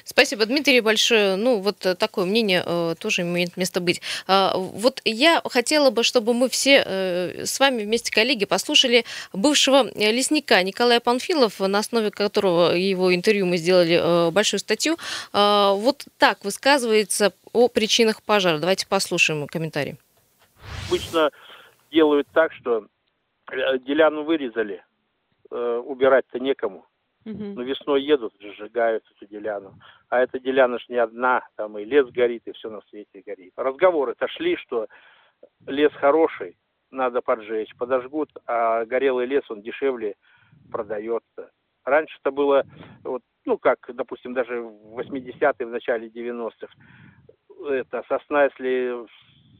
Спасибо, 0.03 0.45
Дмитрий, 0.45 0.81
большое. 0.81 1.35
Ну, 1.35 1.59
вот 1.59 1.77
такое 1.97 2.25
мнение 2.25 2.63
э, 2.65 2.95
тоже 2.99 3.23
имеет 3.23 3.57
место 3.57 3.81
быть. 3.81 4.01
А, 4.27 4.53
вот 4.55 5.01
я 5.03 5.41
хотела 5.49 5.89
бы, 5.89 6.03
чтобы 6.03 6.33
мы 6.33 6.49
все 6.49 6.83
э, 6.85 7.45
с 7.45 7.59
вами 7.59 7.83
вместе, 7.83 8.11
коллеги, 8.11 8.45
послушали 8.45 9.03
бывшего 9.33 9.89
лесника 9.95 10.61
Николая 10.61 10.99
Панфилов, 10.99 11.59
на 11.59 11.79
основе 11.79 12.11
которого 12.11 12.73
его 12.73 13.13
интервью 13.13 13.47
мы 13.47 13.57
сделали 13.57 13.99
э, 13.99 14.31
большую 14.31 14.59
статью. 14.59 14.97
А, 15.33 15.73
вот 15.73 16.05
так 16.17 16.43
высказывается 16.45 17.33
о 17.51 17.67
причинах 17.67 18.21
пожара. 18.21 18.59
Давайте 18.59 18.87
послушаем 18.87 19.47
комментарий. 19.47 19.97
Обычно 20.87 21.31
делают 21.91 22.27
так, 22.31 22.53
что 22.53 22.85
деляну 23.87 24.23
вырезали, 24.23 24.83
убирать-то 25.49 26.37
некому. 26.37 26.85
Но 27.33 27.63
весной 27.63 28.03
едут, 28.03 28.33
сжигают 28.39 29.03
эту 29.15 29.25
деляну. 29.27 29.73
А 30.09 30.19
эта 30.19 30.39
деляна 30.39 30.79
ж 30.79 30.85
не 30.89 30.97
одна, 30.97 31.47
там 31.55 31.77
и 31.77 31.85
лес 31.85 32.07
горит, 32.07 32.43
и 32.45 32.51
все 32.53 32.69
на 32.69 32.81
свете 32.89 33.21
горит. 33.25 33.53
Разговоры-то 33.55 34.27
шли, 34.27 34.55
что 34.57 34.87
лес 35.67 35.91
хороший, 35.93 36.57
надо 36.91 37.21
поджечь. 37.21 37.75
Подожгут, 37.77 38.29
а 38.45 38.85
горелый 38.85 39.25
лес, 39.25 39.43
он 39.49 39.61
дешевле 39.61 40.15
продается. 40.71 41.51
Раньше 41.85 42.17
это 42.21 42.31
было, 42.31 42.63
вот, 43.03 43.21
ну 43.45 43.57
как, 43.57 43.89
допустим, 43.93 44.33
даже 44.33 44.61
в 44.61 44.99
80-е, 44.99 45.65
в 45.65 45.69
начале 45.69 46.07
90-х, 46.07 46.73
это 47.67 48.03
сосна, 48.07 48.45
если 48.45 49.05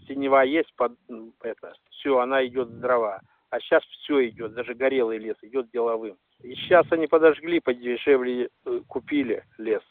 синева 0.07 0.43
есть, 0.43 0.73
под, 0.75 0.93
это, 1.41 1.73
все, 1.91 2.19
она 2.19 2.45
идет 2.45 2.67
в 2.67 2.79
дрова. 2.79 3.21
А 3.49 3.59
сейчас 3.59 3.83
все 3.83 4.29
идет, 4.29 4.53
даже 4.53 4.75
горелый 4.75 5.17
лес 5.17 5.35
идет 5.41 5.71
деловым. 5.71 6.17
И 6.43 6.53
сейчас 6.55 6.85
они 6.91 7.07
подожгли, 7.07 7.59
подешевле 7.59 8.49
э, 8.65 8.81
купили 8.87 9.43
лес 9.57 9.81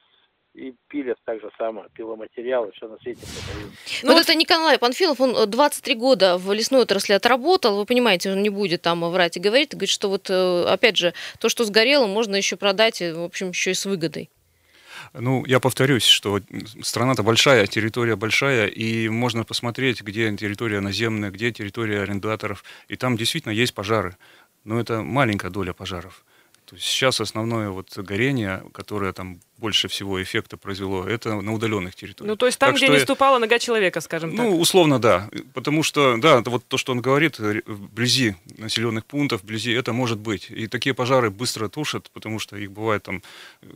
и 0.55 0.75
пилят 0.89 1.19
так 1.25 1.41
же 1.41 1.51
самое, 1.57 1.89
пиломатериалы, 1.95 2.73
все 2.73 2.89
на 2.89 2.99
свете 2.99 3.21
продают. 3.21 3.73
Ну, 4.03 4.13
вот 4.13 4.23
это 4.23 4.35
Николай 4.35 4.79
Панфилов, 4.79 5.21
он 5.21 5.49
23 5.49 5.95
э, 5.95 5.97
года 5.97 6.39
в 6.39 6.53
лесной 6.53 6.83
отрасли 6.83 7.13
отработал, 7.13 7.77
вы 7.77 7.85
понимаете, 7.85 8.33
он 8.33 8.43
не 8.43 8.49
будет 8.49 8.83
там 8.83 9.05
врать 9.11 9.37
и 9.37 9.41
говорить, 9.41 9.73
говорит, 9.73 9.91
что 9.91 10.09
вот, 10.09 10.31
э, 10.31 10.65
опять 10.65 10.97
же, 10.97 11.15
то, 11.41 11.49
что 11.49 11.65
сгорело, 11.65 12.07
можно 12.07 12.37
еще 12.37 12.57
продать, 12.57 13.01
в 13.01 13.23
общем, 13.23 13.51
еще 13.51 13.73
и 13.73 13.75
с 13.75 13.87
выгодой. 13.87 14.31
Ну, 15.13 15.45
я 15.47 15.61
повторюсь, 15.61 16.05
что 16.05 16.41
страна-то 16.83 17.23
большая, 17.23 17.67
территория 17.67 18.17
большая, 18.17 18.67
и 18.67 19.09
можно 19.09 19.45
посмотреть, 19.45 20.03
где 20.03 20.35
территория 20.37 20.81
наземная, 20.81 21.31
где 21.31 21.53
территория 21.53 22.03
арендаторов, 22.03 22.65
и 22.89 22.97
там 22.97 23.17
действительно 23.17 23.53
есть 23.53 23.75
пожары, 23.75 24.17
но 24.65 24.81
это 24.81 25.03
маленькая 25.03 25.51
доля 25.51 25.73
пожаров. 25.73 26.25
То 26.65 26.77
есть 26.77 26.87
сейчас 26.87 27.21
основное 27.21 27.71
вот 27.71 27.97
горение, 27.97 28.63
которое 28.73 29.13
там 29.13 29.41
больше 29.59 29.89
всего 29.89 30.23
эффекта 30.23 30.57
произвело, 30.57 31.05
это 31.05 31.41
на 31.41 31.53
удаленных 31.53 31.95
территориях. 31.95 32.31
Ну, 32.31 32.37
то 32.37 32.47
есть 32.47 32.59
там, 32.59 32.71
так 32.71 32.77
где 32.77 32.89
не 32.89 33.01
ступала 33.01 33.39
нога 33.39 33.59
человека, 33.59 34.01
скажем 34.01 34.37
так. 34.37 34.47
Ну, 34.47 34.59
условно, 34.59 34.99
да. 34.99 35.29
Потому 35.53 35.83
что, 35.83 36.17
да, 36.17 36.41
это 36.41 36.51
вот 36.51 36.65
то, 36.67 36.79
что 36.79 36.93
он 36.93 37.01
говорит, 37.01 37.39
вблизи 37.39 38.37
населенных 38.57 39.05
пунктов, 39.05 39.43
вблизи, 39.43 39.73
это 39.73 39.93
может 39.93 40.19
быть. 40.19 40.47
И 40.51 40.69
такие 40.69 40.95
пожары 40.95 41.31
быстро 41.31 41.69
тушат, 41.69 42.11
потому 42.11 42.39
что 42.39 42.57
их 42.57 42.71
бывает 42.71 43.03
там 43.03 43.23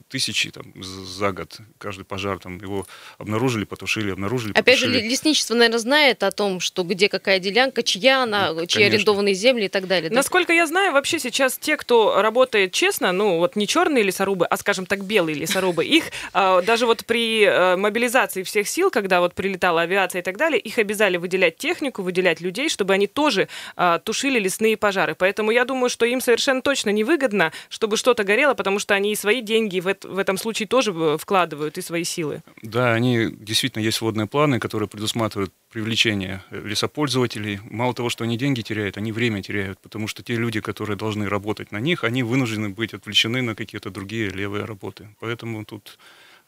тысячи 0.09 0.51
там, 0.51 0.73
за 0.83 1.33
год. 1.33 1.59
Каждый 1.79 2.05
пожар 2.05 2.39
там 2.39 2.59
его 2.59 2.87
обнаружили, 3.19 3.65
потушили, 3.65 4.13
обнаружили, 4.13 4.53
Опять 4.53 4.81
потушили. 4.81 5.01
же, 5.01 5.09
лесничество, 5.09 5.55
наверное, 5.55 5.79
знает 5.79 6.23
о 6.23 6.31
том, 6.31 6.61
что 6.61 6.85
где 6.85 7.09
какая 7.09 7.41
делянка, 7.41 7.83
чья 7.83 8.23
она, 8.23 8.53
ну, 8.53 8.67
чьи 8.67 8.85
арендованные 8.85 9.35
земли 9.35 9.65
и 9.65 9.69
так 9.69 9.89
далее. 9.89 10.11
Да? 10.11 10.17
Насколько 10.17 10.53
я 10.53 10.67
знаю, 10.67 10.93
вообще 10.93 11.19
сейчас 11.19 11.59
те, 11.59 11.77
кто 11.77 12.23
работает 12.23 12.73
честно, 12.73 13.13
ну, 13.13 13.39
вот 13.39 13.57
не 13.57 13.67
черные 13.67 14.05
лесорубы, 14.05 14.47
а, 14.47 14.57
скажем 14.57 14.87
так, 14.87 15.05
белые 15.05 15.35
лесорубы, 15.35 15.72
чтобы 15.73 15.87
их 15.87 16.11
э, 16.35 16.63
даже 16.67 16.87
вот 16.87 17.07
при 17.07 17.45
э, 17.45 17.77
мобилизации 17.77 18.43
всех 18.43 18.69
сил, 18.69 18.91
когда 18.91 19.21
вот 19.21 19.35
прилетала 19.35 19.83
авиация 19.83 20.21
и 20.21 20.23
так 20.23 20.37
далее, 20.37 20.61
их 20.61 20.79
обязали 20.79 21.17
выделять 21.17 21.57
технику, 21.57 22.03
выделять 22.03 22.43
людей, 22.43 22.69
чтобы 22.69 22.93
они 22.93 23.07
тоже 23.07 23.49
э, 23.77 23.99
тушили 24.05 24.39
лесные 24.39 24.77
пожары. 24.77 25.15
Поэтому 25.15 25.51
я 25.51 25.65
думаю, 25.65 25.89
что 25.89 26.05
им 26.05 26.21
совершенно 26.21 26.61
точно 26.61 26.91
невыгодно, 26.91 27.53
чтобы 27.71 27.97
что-то 27.97 28.25
горело, 28.25 28.53
потому 28.55 28.79
что 28.79 28.95
они 28.95 29.13
и 29.13 29.17
свои 29.17 29.41
деньги 29.41 29.81
в, 29.81 29.97
в 30.03 30.19
этом 30.19 30.37
случае 30.37 30.69
тоже 30.69 30.93
э, 30.95 31.17
вкладывают, 31.19 31.79
и 31.79 31.83
свои 31.83 32.05
силы. 32.05 32.43
Да, 32.63 32.93
они 32.93 33.29
действительно 33.31 33.83
есть 33.83 34.01
водные 34.03 34.27
планы, 34.27 34.61
которые 34.61 34.89
предусматривают 34.89 35.53
привлечение 35.73 36.45
лесопользователей. 36.51 37.61
Мало 37.71 37.95
того, 37.95 38.11
что 38.11 38.25
они 38.25 38.37
деньги 38.37 38.61
теряют, 38.61 38.99
они 38.99 39.11
время 39.11 39.43
теряют, 39.43 39.79
потому 39.81 40.07
что 40.07 40.23
те 40.23 40.37
люди, 40.37 40.61
которые 40.61 40.97
должны 40.97 41.29
работать 41.29 41.73
на 41.73 41.81
них, 41.81 42.05
они 42.05 42.23
вынуждены 42.23 42.69
быть 42.69 42.93
отвлечены 42.95 43.41
на 43.41 43.55
какие-то 43.55 43.91
другие 43.91 44.29
левые 44.29 44.65
работы. 44.67 45.09
Поэтому 45.19 45.65
тут 45.65 45.99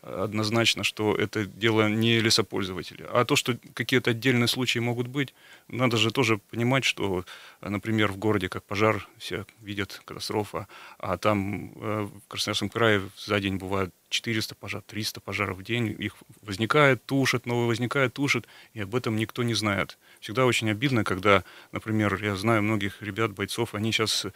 однозначно, 0.02 0.84
что 0.84 1.16
это 1.16 1.46
дело 1.46 1.88
не 1.88 2.20
лесопользователя. 2.20 3.06
А 3.10 3.24
то, 3.24 3.36
что 3.36 3.56
какие-то 3.72 4.10
отдельные 4.10 4.48
случаи 4.48 4.78
могут 4.78 5.06
быть, 5.06 5.32
надо 5.68 5.96
же 5.96 6.10
тоже 6.10 6.38
понимать, 6.50 6.84
что, 6.84 7.24
например, 7.70 8.12
в 8.12 8.16
городе 8.16 8.48
как 8.48 8.64
пожар, 8.64 9.08
все 9.18 9.46
видят 9.60 10.00
катастрофа, 10.04 10.68
а 10.98 11.16
там 11.16 11.72
э, 11.76 12.02
в 12.02 12.28
Красноярском 12.28 12.68
крае 12.68 13.02
за 13.16 13.40
день 13.40 13.56
бывает 13.56 13.92
400 14.14 14.54
пожаров, 14.54 14.84
300 14.86 15.20
пожаров 15.20 15.58
в 15.58 15.62
день, 15.62 15.96
их 15.98 16.14
возникает, 16.42 17.04
тушат, 17.04 17.46
новые 17.46 17.66
возникает, 17.66 18.14
тушат, 18.14 18.46
и 18.72 18.80
об 18.80 18.94
этом 18.94 19.16
никто 19.16 19.42
не 19.42 19.54
знает. 19.54 19.98
Всегда 20.20 20.46
очень 20.46 20.70
обидно, 20.70 21.02
когда, 21.02 21.42
например, 21.72 22.22
я 22.22 22.36
знаю 22.36 22.62
многих 22.62 23.02
ребят, 23.02 23.32
бойцов, 23.32 23.74
они 23.74 23.90
сейчас 23.90 24.26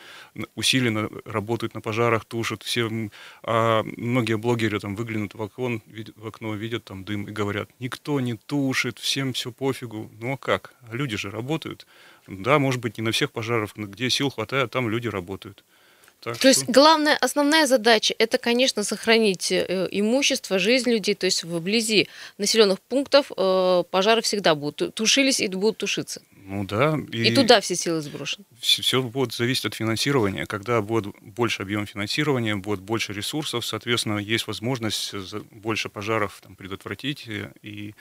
усиленно 0.56 1.08
работают 1.24 1.74
на 1.74 1.80
пожарах, 1.80 2.24
тушат, 2.24 2.64
все, 2.64 2.90
а 3.44 3.84
многие 3.96 4.36
блогеры 4.36 4.80
там 4.80 4.96
выглянут 4.96 5.34
в 5.34 5.42
окно, 5.42 5.80
в 6.16 6.26
окно, 6.26 6.54
видят 6.54 6.84
там 6.84 7.04
дым 7.04 7.28
и 7.28 7.30
говорят, 7.30 7.70
никто 7.78 8.18
не 8.20 8.34
тушит, 8.34 8.98
всем 8.98 9.32
все 9.32 9.52
пофигу. 9.52 10.10
Ну 10.20 10.32
а 10.32 10.36
как? 10.36 10.74
Люди 10.90 11.16
же 11.16 11.30
работают. 11.30 11.86
Да, 12.28 12.58
может 12.58 12.80
быть, 12.80 12.98
не 12.98 13.04
на 13.04 13.10
всех 13.10 13.32
пожарах, 13.32 13.70
но 13.76 13.86
где 13.86 14.10
сил 14.10 14.30
хватает, 14.30 14.70
там 14.70 14.88
люди 14.88 15.08
работают. 15.08 15.64
Так 16.20 16.34
то 16.34 16.38
что... 16.38 16.48
есть 16.48 16.64
главная, 16.68 17.16
основная 17.16 17.66
задача 17.66 18.14
это, 18.18 18.38
конечно, 18.38 18.82
сохранить 18.82 19.52
э, 19.52 19.88
имущество, 19.90 20.58
жизнь 20.58 20.90
людей, 20.90 21.14
то 21.14 21.26
есть 21.26 21.44
вблизи 21.44 22.08
населенных 22.38 22.80
пунктов 22.80 23.30
э, 23.36 23.84
пожары 23.90 24.20
всегда 24.20 24.54
будут 24.54 24.94
тушились 24.94 25.40
и 25.40 25.48
будут 25.48 25.78
тушиться. 25.78 26.20
Ну 26.48 26.64
да. 26.64 26.98
И, 27.12 27.24
и 27.24 27.34
туда 27.34 27.60
все 27.60 27.76
силы 27.76 28.00
сброшены. 28.00 28.46
Все, 28.58 28.80
все 28.80 29.02
будет 29.02 29.34
зависеть 29.34 29.66
от 29.66 29.74
финансирования. 29.74 30.46
Когда 30.46 30.80
будет 30.80 31.14
больше 31.20 31.60
объем 31.60 31.84
финансирования, 31.86 32.56
будет 32.56 32.80
больше 32.80 33.12
ресурсов, 33.12 33.66
соответственно, 33.66 34.16
есть 34.16 34.46
возможность 34.46 35.14
больше 35.50 35.90
пожаров 35.90 36.40
там, 36.42 36.56
предотвратить. 36.56 37.26
И, 37.28 37.44
и 37.60 37.94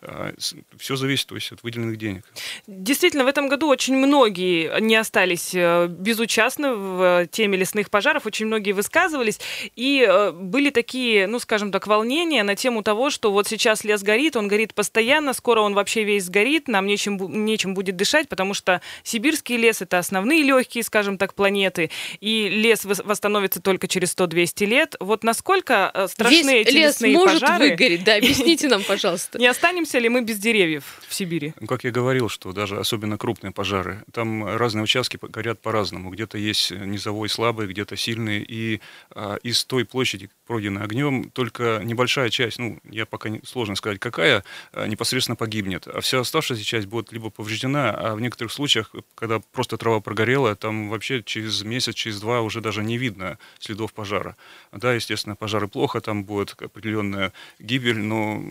а, 0.00 0.34
все 0.78 0.96
зависит 0.96 1.28
то 1.28 1.36
есть, 1.36 1.52
от 1.52 1.62
выделенных 1.62 1.96
денег. 1.96 2.24
Действительно, 2.66 3.22
в 3.22 3.28
этом 3.28 3.48
году 3.48 3.68
очень 3.68 3.94
многие 3.94 4.80
не 4.80 4.96
остались 4.96 5.54
э, 5.54 5.86
безучастны 5.86 6.74
в 6.74 7.28
теме 7.30 7.56
лесных 7.56 7.88
пожаров. 7.88 8.26
Очень 8.26 8.46
многие 8.46 8.72
высказывались. 8.72 9.38
И 9.76 10.04
э, 10.04 10.32
были 10.32 10.70
такие, 10.70 11.28
ну, 11.28 11.38
скажем 11.38 11.70
так, 11.70 11.86
волнения 11.86 12.42
на 12.42 12.56
тему 12.56 12.82
того, 12.82 13.10
что 13.10 13.30
вот 13.30 13.46
сейчас 13.46 13.84
лес 13.84 14.02
горит, 14.02 14.34
он 14.34 14.48
горит 14.48 14.74
постоянно, 14.74 15.34
скоро 15.34 15.60
он 15.60 15.74
вообще 15.74 16.02
весь 16.02 16.24
сгорит, 16.24 16.66
нам 16.66 16.86
нечем, 16.86 17.16
нечем 17.44 17.74
будет 17.74 17.91
дышать, 17.96 18.28
потому 18.28 18.54
что 18.54 18.80
сибирский 19.02 19.56
лес— 19.56 19.80
это 19.82 19.98
основные 19.98 20.42
легкие, 20.42 20.84
скажем 20.84 21.18
так, 21.18 21.34
планеты, 21.34 21.90
и 22.20 22.48
лес 22.48 22.84
восстановится 22.84 23.60
только 23.60 23.88
через 23.88 24.14
100-200 24.16 24.66
лет. 24.66 24.96
Вот 25.00 25.24
насколько 25.24 25.90
э, 25.92 26.08
страшны 26.08 26.36
Весь 26.36 26.66
эти 26.66 26.74
лес 26.74 27.00
лесные 27.00 27.12
может 27.14 27.40
пожары? 27.40 27.70
выгореть, 27.70 28.04
да, 28.04 28.16
объясните 28.16 28.68
нам, 28.68 28.82
пожалуйста. 28.82 29.38
Не 29.40 29.46
останемся 29.46 29.98
ли 29.98 30.08
мы 30.08 30.22
без 30.22 30.38
деревьев 30.38 30.84
в 31.06 31.14
Сибири? 31.14 31.54
Как 31.66 31.84
я 31.84 31.90
говорил, 31.90 32.28
что 32.28 32.52
даже 32.52 32.78
особенно 32.78 33.18
крупные 33.18 33.52
пожары, 33.52 34.02
там 34.12 34.44
разные 34.56 34.82
участки 34.82 35.18
горят 35.20 35.60
по-разному. 35.60 36.10
Где-то 36.10 36.38
есть 36.38 36.70
низовой 36.70 37.28
слабый, 37.28 37.66
где-то 37.66 37.96
сильный, 37.96 38.42
и 38.42 38.80
а, 39.10 39.36
из 39.42 39.64
той 39.64 39.84
площади, 39.84 40.30
пройденной 40.46 40.82
огнем, 40.82 41.30
только 41.30 41.80
небольшая 41.82 42.30
часть, 42.30 42.58
ну, 42.58 42.78
я 42.84 43.06
пока 43.06 43.28
не, 43.28 43.40
сложно 43.44 43.74
сказать, 43.76 43.98
какая, 43.98 44.44
а, 44.72 44.86
непосредственно 44.86 45.36
погибнет, 45.36 45.86
а 45.86 46.00
вся 46.00 46.20
оставшаяся 46.20 46.64
часть 46.64 46.86
будет 46.86 47.12
либо 47.12 47.30
повреждена, 47.30 47.81
а 47.90 48.14
в 48.14 48.20
некоторых 48.20 48.52
случаях, 48.52 48.94
когда 49.14 49.40
просто 49.40 49.76
трава 49.76 50.00
прогорела, 50.00 50.54
там 50.56 50.90
вообще 50.90 51.22
через 51.22 51.62
месяц, 51.62 51.94
через 51.94 52.20
два 52.20 52.40
уже 52.40 52.60
даже 52.60 52.82
не 52.82 52.98
видно 52.98 53.38
следов 53.58 53.92
пожара. 53.92 54.36
Да, 54.72 54.94
естественно, 54.94 55.36
пожары 55.36 55.68
плохо, 55.68 56.00
там 56.00 56.24
будет 56.24 56.54
определенная 56.60 57.32
гибель, 57.58 57.98
но 57.98 58.42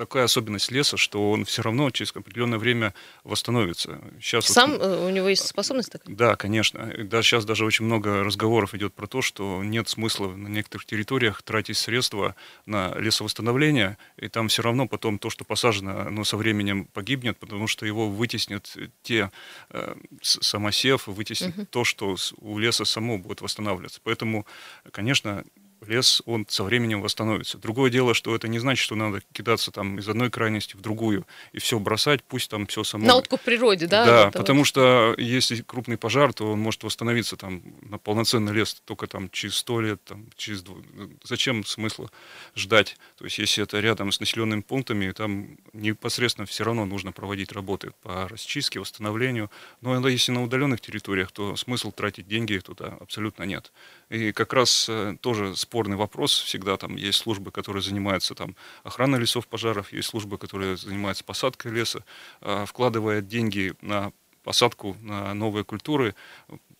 такая 0.00 0.24
особенность 0.24 0.70
леса, 0.70 0.96
что 0.96 1.30
он 1.30 1.44
все 1.44 1.60
равно 1.60 1.90
через 1.90 2.16
определенное 2.16 2.58
время 2.58 2.94
восстановится. 3.22 4.00
Сейчас 4.18 4.46
Сам 4.46 4.70
вот, 4.70 4.80
э, 4.80 5.06
у 5.06 5.10
него 5.10 5.28
есть 5.28 5.46
способность 5.46 5.92
такая? 5.92 6.16
Да, 6.16 6.36
конечно. 6.36 6.90
Да, 7.04 7.22
сейчас 7.22 7.44
даже 7.44 7.66
очень 7.66 7.84
много 7.84 8.24
разговоров 8.24 8.74
идет 8.74 8.94
про 8.94 9.06
то, 9.06 9.20
что 9.20 9.62
нет 9.62 9.90
смысла 9.90 10.28
на 10.28 10.48
некоторых 10.48 10.86
территориях 10.86 11.42
тратить 11.42 11.76
средства 11.76 12.34
на 12.64 12.94
лесовосстановление, 12.94 13.98
и 14.16 14.28
там 14.28 14.48
все 14.48 14.62
равно 14.62 14.88
потом 14.88 15.18
то, 15.18 15.28
что 15.28 15.44
посажено, 15.44 16.00
оно 16.00 16.24
со 16.24 16.38
временем 16.38 16.86
погибнет, 16.86 17.36
потому 17.36 17.66
что 17.66 17.84
его 17.84 18.08
вытеснят 18.08 18.74
те 19.02 19.30
э, 19.68 19.94
самосев, 20.22 21.08
вытеснит 21.08 21.58
угу. 21.58 21.66
то, 21.66 21.84
что 21.84 22.16
у 22.38 22.58
леса 22.58 22.86
само 22.86 23.18
будет 23.18 23.42
восстанавливаться. 23.42 24.00
Поэтому, 24.02 24.46
конечно, 24.92 25.44
лес, 25.86 26.22
он 26.26 26.46
со 26.48 26.64
временем 26.64 27.00
восстановится. 27.00 27.58
Другое 27.58 27.90
дело, 27.90 28.14
что 28.14 28.34
это 28.34 28.48
не 28.48 28.58
значит, 28.58 28.82
что 28.82 28.94
надо 28.94 29.22
кидаться 29.32 29.70
там 29.70 29.98
из 29.98 30.08
одной 30.08 30.30
крайности 30.30 30.76
в 30.76 30.80
другую 30.80 31.26
и 31.52 31.58
все 31.58 31.78
бросать, 31.78 32.22
пусть 32.24 32.50
там 32.50 32.66
все 32.66 32.84
само... 32.84 33.06
На 33.06 33.16
откуп 33.16 33.40
природе, 33.40 33.86
да? 33.86 34.04
Да, 34.04 34.30
потому 34.30 34.64
что 34.64 35.14
если 35.18 35.62
крупный 35.62 35.96
пожар, 35.96 36.32
то 36.32 36.52
он 36.52 36.60
может 36.60 36.82
восстановиться 36.82 37.36
там 37.36 37.62
на 37.82 37.98
полноценный 37.98 38.52
лес 38.52 38.82
только 38.84 39.06
там 39.06 39.30
через 39.30 39.56
сто 39.56 39.80
лет, 39.80 40.02
там, 40.04 40.26
через... 40.36 40.64
Зачем 41.24 41.64
смысла 41.64 42.10
ждать? 42.54 42.96
То 43.16 43.24
есть 43.24 43.38
если 43.38 43.64
это 43.64 43.80
рядом 43.80 44.12
с 44.12 44.20
населенными 44.20 44.60
пунктами, 44.60 45.10
там 45.12 45.56
непосредственно 45.72 46.46
все 46.46 46.64
равно 46.64 46.84
нужно 46.84 47.12
проводить 47.12 47.52
работы 47.52 47.92
по 48.02 48.28
расчистке, 48.28 48.80
восстановлению. 48.80 49.50
Но 49.80 50.06
если 50.08 50.32
на 50.32 50.42
удаленных 50.42 50.80
территориях, 50.80 51.32
то 51.32 51.56
смысл 51.56 51.92
тратить 51.92 52.28
деньги 52.28 52.58
туда 52.58 52.96
абсолютно 53.00 53.44
нет. 53.44 53.72
И 54.10 54.32
как 54.32 54.52
раз 54.52 54.86
э, 54.88 55.16
тоже 55.20 55.56
спорный 55.56 55.96
вопрос. 55.96 56.40
Всегда 56.40 56.76
там 56.76 56.96
есть 56.96 57.18
службы, 57.18 57.52
которые 57.52 57.82
занимаются 57.82 58.34
там 58.34 58.56
охраной 58.82 59.20
лесов 59.20 59.46
пожаров, 59.46 59.92
есть 59.92 60.08
службы, 60.08 60.36
которые 60.36 60.76
занимаются 60.76 61.22
посадкой 61.22 61.70
леса, 61.70 62.04
а, 62.40 62.66
вкладывая 62.66 63.20
деньги 63.20 63.74
на 63.80 64.12
посадку 64.42 64.96
на 65.00 65.32
новые 65.34 65.64
культуры. 65.64 66.16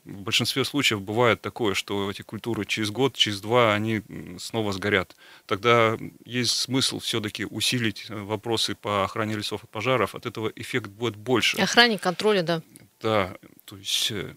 В 0.04 0.22
большинстве 0.22 0.64
случаев 0.64 1.02
бывает 1.02 1.40
такое, 1.40 1.74
что 1.74 2.10
эти 2.10 2.22
культуры 2.22 2.64
через 2.64 2.90
год, 2.90 3.14
через 3.14 3.40
два, 3.40 3.74
они 3.74 4.02
снова 4.38 4.72
сгорят. 4.72 5.14
Тогда 5.46 5.96
есть 6.24 6.52
смысл 6.56 6.98
все-таки 6.98 7.44
усилить 7.44 8.06
э, 8.08 8.14
вопросы 8.16 8.74
по 8.74 9.04
охране 9.04 9.36
лесов 9.36 9.62
от 9.62 9.70
пожаров. 9.70 10.16
От 10.16 10.26
этого 10.26 10.50
эффект 10.56 10.88
будет 10.88 11.14
больше. 11.14 11.58
Охране, 11.58 11.96
контроля, 11.98 12.42
да. 12.42 12.62
Да, 13.00 13.36
то 13.66 13.76
есть 13.76 14.10
э, 14.10 14.34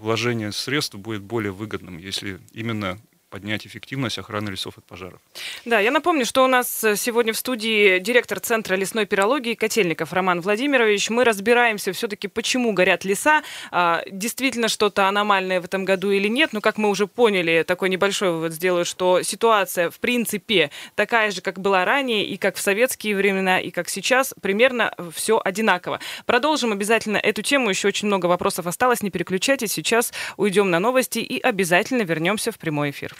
вложение 0.00 0.52
средств 0.52 0.94
будет 0.94 1.22
более 1.22 1.52
выгодным, 1.52 1.98
если 1.98 2.40
именно 2.52 2.98
поднять 3.30 3.66
эффективность 3.66 4.18
охраны 4.18 4.50
лесов 4.50 4.78
от 4.78 4.84
пожаров. 4.84 5.20
Да, 5.64 5.80
я 5.80 5.90
напомню, 5.90 6.24
что 6.24 6.44
у 6.44 6.46
нас 6.46 6.84
э, 6.84 6.96
сегодня 6.96 7.32
в 7.32 7.36
студии 7.36 7.98
директор 7.98 8.40
Центра 8.40 8.76
лесной 8.76 9.04
пирологии 9.04 9.54
Котельников 9.54 10.12
Роман 10.12 10.40
Владимирович. 10.40 11.10
Мы 11.10 11.24
разбираемся 11.24 11.92
все-таки, 11.92 12.28
почему 12.28 12.72
горят 12.72 13.04
леса. 13.04 13.42
А, 13.70 14.02
действительно 14.10 14.68
что-то 14.68 15.08
аномальное 15.08 15.60
в 15.60 15.64
этом 15.64 15.84
году 15.84 16.10
или 16.10 16.28
нет. 16.28 16.52
Но, 16.52 16.60
как 16.60 16.78
мы 16.78 16.88
уже 16.88 17.06
поняли, 17.06 17.64
такой 17.66 17.88
небольшой 17.88 18.30
вывод 18.30 18.52
сделаю, 18.52 18.84
что 18.84 19.22
ситуация, 19.22 19.90
в 19.90 19.98
принципе, 19.98 20.70
такая 20.94 21.30
же, 21.30 21.40
как 21.40 21.58
была 21.58 21.84
ранее, 21.84 22.24
и 22.24 22.36
как 22.36 22.56
в 22.56 22.60
советские 22.60 23.16
времена, 23.16 23.60
и 23.60 23.70
как 23.70 23.88
сейчас, 23.88 24.34
примерно 24.40 24.94
все 25.12 25.40
одинаково. 25.44 26.00
Продолжим 26.26 26.72
обязательно 26.72 27.16
эту 27.16 27.42
тему. 27.42 27.70
Еще 27.70 27.88
очень 27.88 28.06
много 28.06 28.26
вопросов 28.26 28.66
осталось. 28.66 29.02
Не 29.02 29.10
переключайтесь. 29.10 29.72
Сейчас 29.72 30.12
уйдем 30.36 30.70
на 30.70 30.78
новости 30.78 31.18
и 31.18 31.40
обязательно 31.40 32.02
вернемся 32.02 32.52
в 32.52 32.58
прямой 32.58 32.90
эфир. 32.90 33.16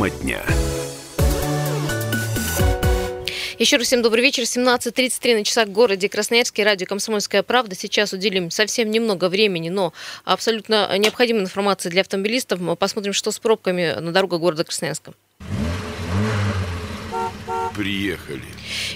Тема 0.00 0.08
дня. 0.08 0.42
Еще 3.58 3.76
раз 3.76 3.86
всем 3.86 4.00
добрый 4.00 4.22
вечер. 4.22 4.44
17.33 4.44 5.36
на 5.36 5.44
часах 5.44 5.68
в 5.68 5.72
городе 5.72 6.08
Красноярске. 6.08 6.64
Радио 6.64 6.86
«Комсомольская 6.86 7.42
правда». 7.42 7.76
Сейчас 7.76 8.14
уделим 8.14 8.50
совсем 8.50 8.90
немного 8.90 9.28
времени, 9.28 9.68
но 9.68 9.92
абсолютно 10.24 10.96
необходимая 10.96 11.44
информация 11.44 11.90
для 11.90 12.00
автомобилистов. 12.00 12.60
Мы 12.60 12.76
посмотрим, 12.76 13.12
что 13.12 13.30
с 13.30 13.38
пробками 13.38 13.94
на 14.00 14.10
дорогах 14.10 14.40
города 14.40 14.64
Красноярска. 14.64 15.12
Приехали. 17.76 18.40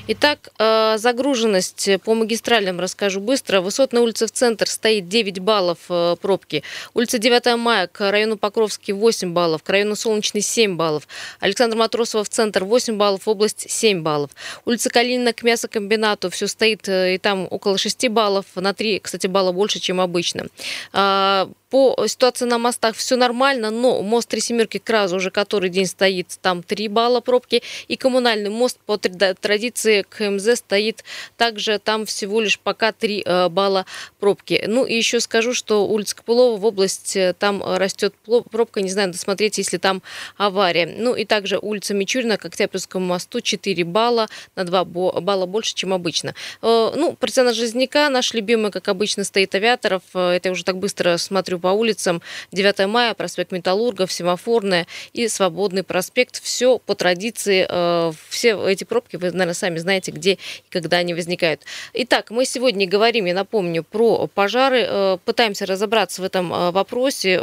Итак, 0.08 0.50
э, 0.58 0.96
загруженность 0.98 1.88
по 2.04 2.14
магистралям 2.14 2.80
расскажу 2.80 3.20
быстро. 3.20 3.60
Высотная 3.60 4.02
улица 4.02 4.26
в 4.26 4.30
центр 4.30 4.68
стоит 4.68 5.08
9 5.08 5.38
баллов 5.40 5.78
э, 5.88 6.16
пробки. 6.20 6.62
Улица 6.94 7.18
9 7.18 7.56
мая 7.56 7.86
к 7.86 8.10
району 8.10 8.36
Покровский 8.36 8.92
8 8.92 9.32
баллов, 9.32 9.62
к 9.62 9.68
району 9.70 9.96
Солнечный 9.96 10.40
7 10.40 10.76
баллов. 10.76 11.08
Александр 11.40 11.76
Матросова 11.76 12.24
в 12.24 12.28
центр 12.28 12.64
8 12.64 12.96
баллов, 12.96 13.26
область 13.26 13.70
7 13.70 14.02
баллов. 14.02 14.30
Улица 14.64 14.90
Калинина 14.90 15.32
к 15.32 15.42
мясокомбинату 15.42 16.30
все 16.30 16.46
стоит 16.46 16.88
и 16.88 17.18
там 17.18 17.46
около 17.50 17.78
6 17.78 18.08
баллов, 18.08 18.46
на 18.54 18.74
3, 18.74 19.00
кстати, 19.00 19.26
балла 19.26 19.52
больше, 19.52 19.80
чем 19.80 20.00
обычно. 20.00 20.46
А, 20.92 21.48
по 21.74 22.06
ситуации 22.06 22.44
на 22.44 22.58
мостах 22.58 22.94
все 22.94 23.16
нормально, 23.16 23.72
но 23.72 24.00
мост 24.00 24.28
Три 24.28 24.40
Семерки 24.40 24.78
к 24.78 25.06
уже 25.12 25.32
который 25.32 25.70
день 25.70 25.86
стоит, 25.86 26.38
там 26.40 26.62
3 26.62 26.86
балла 26.86 27.20
пробки. 27.20 27.64
И 27.88 27.96
коммунальный 27.96 28.48
мост 28.48 28.78
по 28.86 28.96
традиции 28.96 29.63
к 29.70 30.30
МЗ 30.30 30.58
стоит 30.58 31.04
также, 31.36 31.78
там 31.78 32.06
всего 32.06 32.40
лишь 32.40 32.58
пока 32.58 32.92
3 32.92 33.22
э, 33.24 33.48
балла 33.48 33.86
пробки. 34.20 34.64
Ну 34.66 34.84
и 34.84 34.94
еще 34.94 35.20
скажу, 35.20 35.54
что 35.54 35.86
улица 35.86 36.16
Копылова 36.16 36.56
в 36.56 36.64
область, 36.64 37.16
э, 37.16 37.34
там 37.38 37.62
растет 37.64 38.14
пробка, 38.50 38.82
не 38.82 38.90
знаю, 38.90 39.12
досмотреть, 39.12 39.58
если 39.58 39.78
там 39.78 40.02
авария. 40.36 40.86
Ну 40.86 41.14
и 41.14 41.24
также 41.24 41.58
улица 41.58 41.94
Мичурина 41.94 42.36
к 42.36 42.44
Октябрьскому 42.44 43.04
мосту 43.04 43.40
4 43.40 43.84
балла, 43.84 44.28
на 44.56 44.64
2 44.64 44.84
балла 44.84 45.46
больше, 45.46 45.74
чем 45.74 45.92
обычно. 45.92 46.34
Э, 46.62 46.92
ну, 46.94 47.14
процент 47.14 47.54
Жизняка, 47.54 48.08
наш 48.08 48.34
любимый, 48.34 48.70
как 48.70 48.88
обычно, 48.88 49.24
стоит 49.24 49.54
авиаторов. 49.54 50.02
Это 50.14 50.48
я 50.48 50.52
уже 50.52 50.64
так 50.64 50.78
быстро 50.78 51.16
смотрю 51.16 51.58
по 51.58 51.68
улицам 51.68 52.22
9 52.52 52.86
мая, 52.86 53.14
проспект 53.14 53.52
Металлургов, 53.52 54.12
Семафорная 54.12 54.86
и 55.12 55.28
Свободный 55.28 55.82
проспект. 55.82 56.42
Все 56.42 56.78
по 56.78 56.94
традиции. 56.94 57.66
Э, 57.68 58.12
все 58.28 58.58
эти 58.68 58.84
пробки, 58.84 59.16
вы, 59.16 59.30
наверное, 59.30 59.53
сами 59.54 59.78
знаете, 59.78 60.10
где 60.10 60.32
и 60.34 60.38
когда 60.70 60.98
они 60.98 61.14
возникают. 61.14 61.62
Итак, 61.92 62.30
мы 62.30 62.44
сегодня 62.44 62.86
говорим, 62.88 63.24
я 63.24 63.34
напомню, 63.34 63.82
про 63.84 64.26
пожары. 64.26 64.86
Э, 64.88 65.18
пытаемся 65.24 65.66
разобраться 65.66 66.22
в 66.22 66.24
этом 66.24 66.52
э, 66.52 66.70
вопросе, 66.70 67.38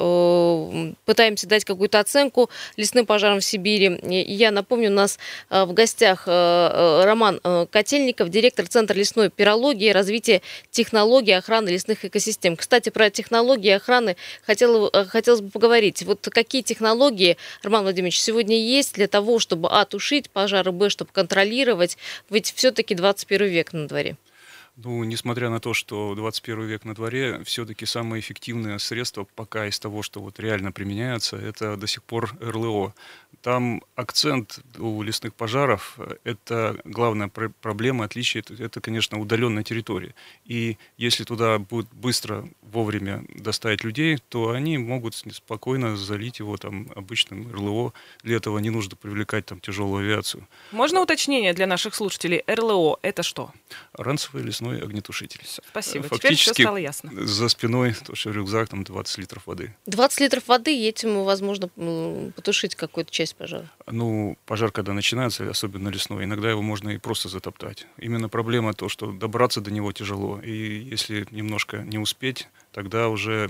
пытаемся 1.05 1.47
дать 1.47 1.65
какую-то 1.65 1.99
оценку 1.99 2.49
лесным 2.77 3.05
пожарам 3.05 3.39
в 3.39 3.45
Сибири. 3.45 3.95
И 3.95 4.33
я 4.33 4.51
напомню, 4.51 4.89
у 4.89 4.93
нас 4.93 5.19
в 5.49 5.73
гостях 5.73 6.27
Роман 6.27 7.39
Котельников, 7.71 8.29
директор 8.29 8.67
Центра 8.67 8.95
лесной 8.95 9.29
пирологии 9.29 9.89
и 9.89 9.91
развития 9.91 10.41
технологий 10.69 11.31
охраны 11.31 11.69
лесных 11.69 12.05
экосистем. 12.05 12.55
Кстати, 12.55 12.89
про 12.89 13.09
технологии 13.09 13.71
охраны 13.71 14.15
э, 14.47 15.05
хотелось 15.07 15.41
бы 15.41 15.49
поговорить. 15.49 16.03
Вот 16.03 16.27
какие 16.31 16.61
технологии, 16.61 17.37
Роман 17.63 17.83
Владимирович, 17.83 18.19
сегодня 18.19 18.57
есть 18.57 18.93
для 18.95 19.07
того, 19.07 19.39
чтобы, 19.39 19.69
а, 19.69 19.85
тушить 19.85 20.29
пожары, 20.29 20.71
б, 20.71 20.89
чтобы 20.89 21.11
контролировать? 21.11 21.97
Ведь 22.29 22.53
все-таки 22.53 22.95
21 22.95 23.47
век 23.47 23.73
на 23.73 23.87
дворе. 23.87 24.17
Ну, 24.77 25.03
несмотря 25.03 25.49
на 25.49 25.59
то, 25.59 25.73
что 25.73 26.15
21 26.15 26.65
век 26.65 26.85
на 26.85 26.95
дворе, 26.95 27.43
все-таки 27.43 27.85
самое 27.85 28.21
эффективное 28.21 28.77
средство 28.77 29.27
пока 29.35 29.67
из 29.67 29.79
того, 29.79 30.01
что 30.01 30.21
вот 30.21 30.39
реально 30.39 30.71
применяется, 30.71 31.35
это 31.37 31.75
до 31.75 31.87
сих 31.87 32.03
пор 32.03 32.33
РЛО. 32.39 32.93
Там 33.41 33.83
акцент 33.95 34.59
у 34.77 35.01
лесных 35.01 35.33
пожаров, 35.33 35.99
это 36.23 36.79
главная 36.85 37.27
пр 37.27 37.51
проблема, 37.61 38.05
отличие, 38.05 38.41
это, 38.41 38.63
это, 38.63 38.81
конечно, 38.81 39.19
удаленная 39.19 39.63
территория. 39.63 40.15
И 40.45 40.77
если 40.97 41.25
туда 41.25 41.59
будет 41.59 41.87
быстро, 41.91 42.47
вовремя 42.71 43.23
доставить 43.35 43.83
людей, 43.83 44.17
то 44.29 44.51
они 44.51 44.77
могут 44.77 45.15
спокойно 45.15 45.95
залить 45.97 46.39
его 46.39 46.57
там 46.57 46.91
обычным 46.95 47.51
РЛО. 47.51 47.93
Для 48.23 48.37
этого 48.37 48.59
не 48.59 48.69
нужно 48.69 48.95
привлекать 48.95 49.45
там 49.45 49.59
тяжелую 49.59 50.05
авиацию. 50.05 50.47
Можно 50.71 51.01
уточнение 51.01 51.53
для 51.53 51.67
наших 51.67 51.95
слушателей? 51.95 52.43
РЛО– 52.47 52.99
это 53.01 53.23
что? 53.23 53.51
Ранцевый 53.93 54.43
лесной 54.43 54.81
огнетушитель. 54.81 55.41
Спасибо, 55.45 56.07
Фактически 56.07 56.27
теперь 56.27 56.37
все 56.53 56.63
стало 56.63 56.77
ясно. 56.77 57.11
за 57.25 57.49
спиной 57.49 57.93
тоже 57.93 58.31
рюкзак, 58.31 58.69
там 58.69 58.83
20 58.83 59.17
литров 59.17 59.47
воды. 59.47 59.75
20 59.85 60.19
литров 60.21 60.47
воды, 60.47 60.75
и 60.77 60.87
этим 60.87 61.23
возможно 61.23 61.67
потушить 62.35 62.75
какую-то 62.75 63.11
часть 63.11 63.35
пожара? 63.35 63.69
Ну, 63.87 64.37
пожар, 64.45 64.71
когда 64.71 64.93
начинается, 64.93 65.49
особенно 65.49 65.89
лесной, 65.89 66.23
иногда 66.23 66.49
его 66.49 66.61
можно 66.61 66.89
и 66.89 66.97
просто 66.97 67.29
затоптать. 67.29 67.87
Именно 67.97 68.29
проблема 68.29 68.73
то, 68.73 68.89
что 68.89 69.11
добраться 69.11 69.61
до 69.61 69.71
него 69.71 69.91
тяжело. 69.91 70.39
И 70.41 70.51
если 70.51 71.25
немножко 71.31 71.77
не 71.77 71.97
успеть, 71.97 72.47
тогда 72.71 73.09
уже 73.09 73.49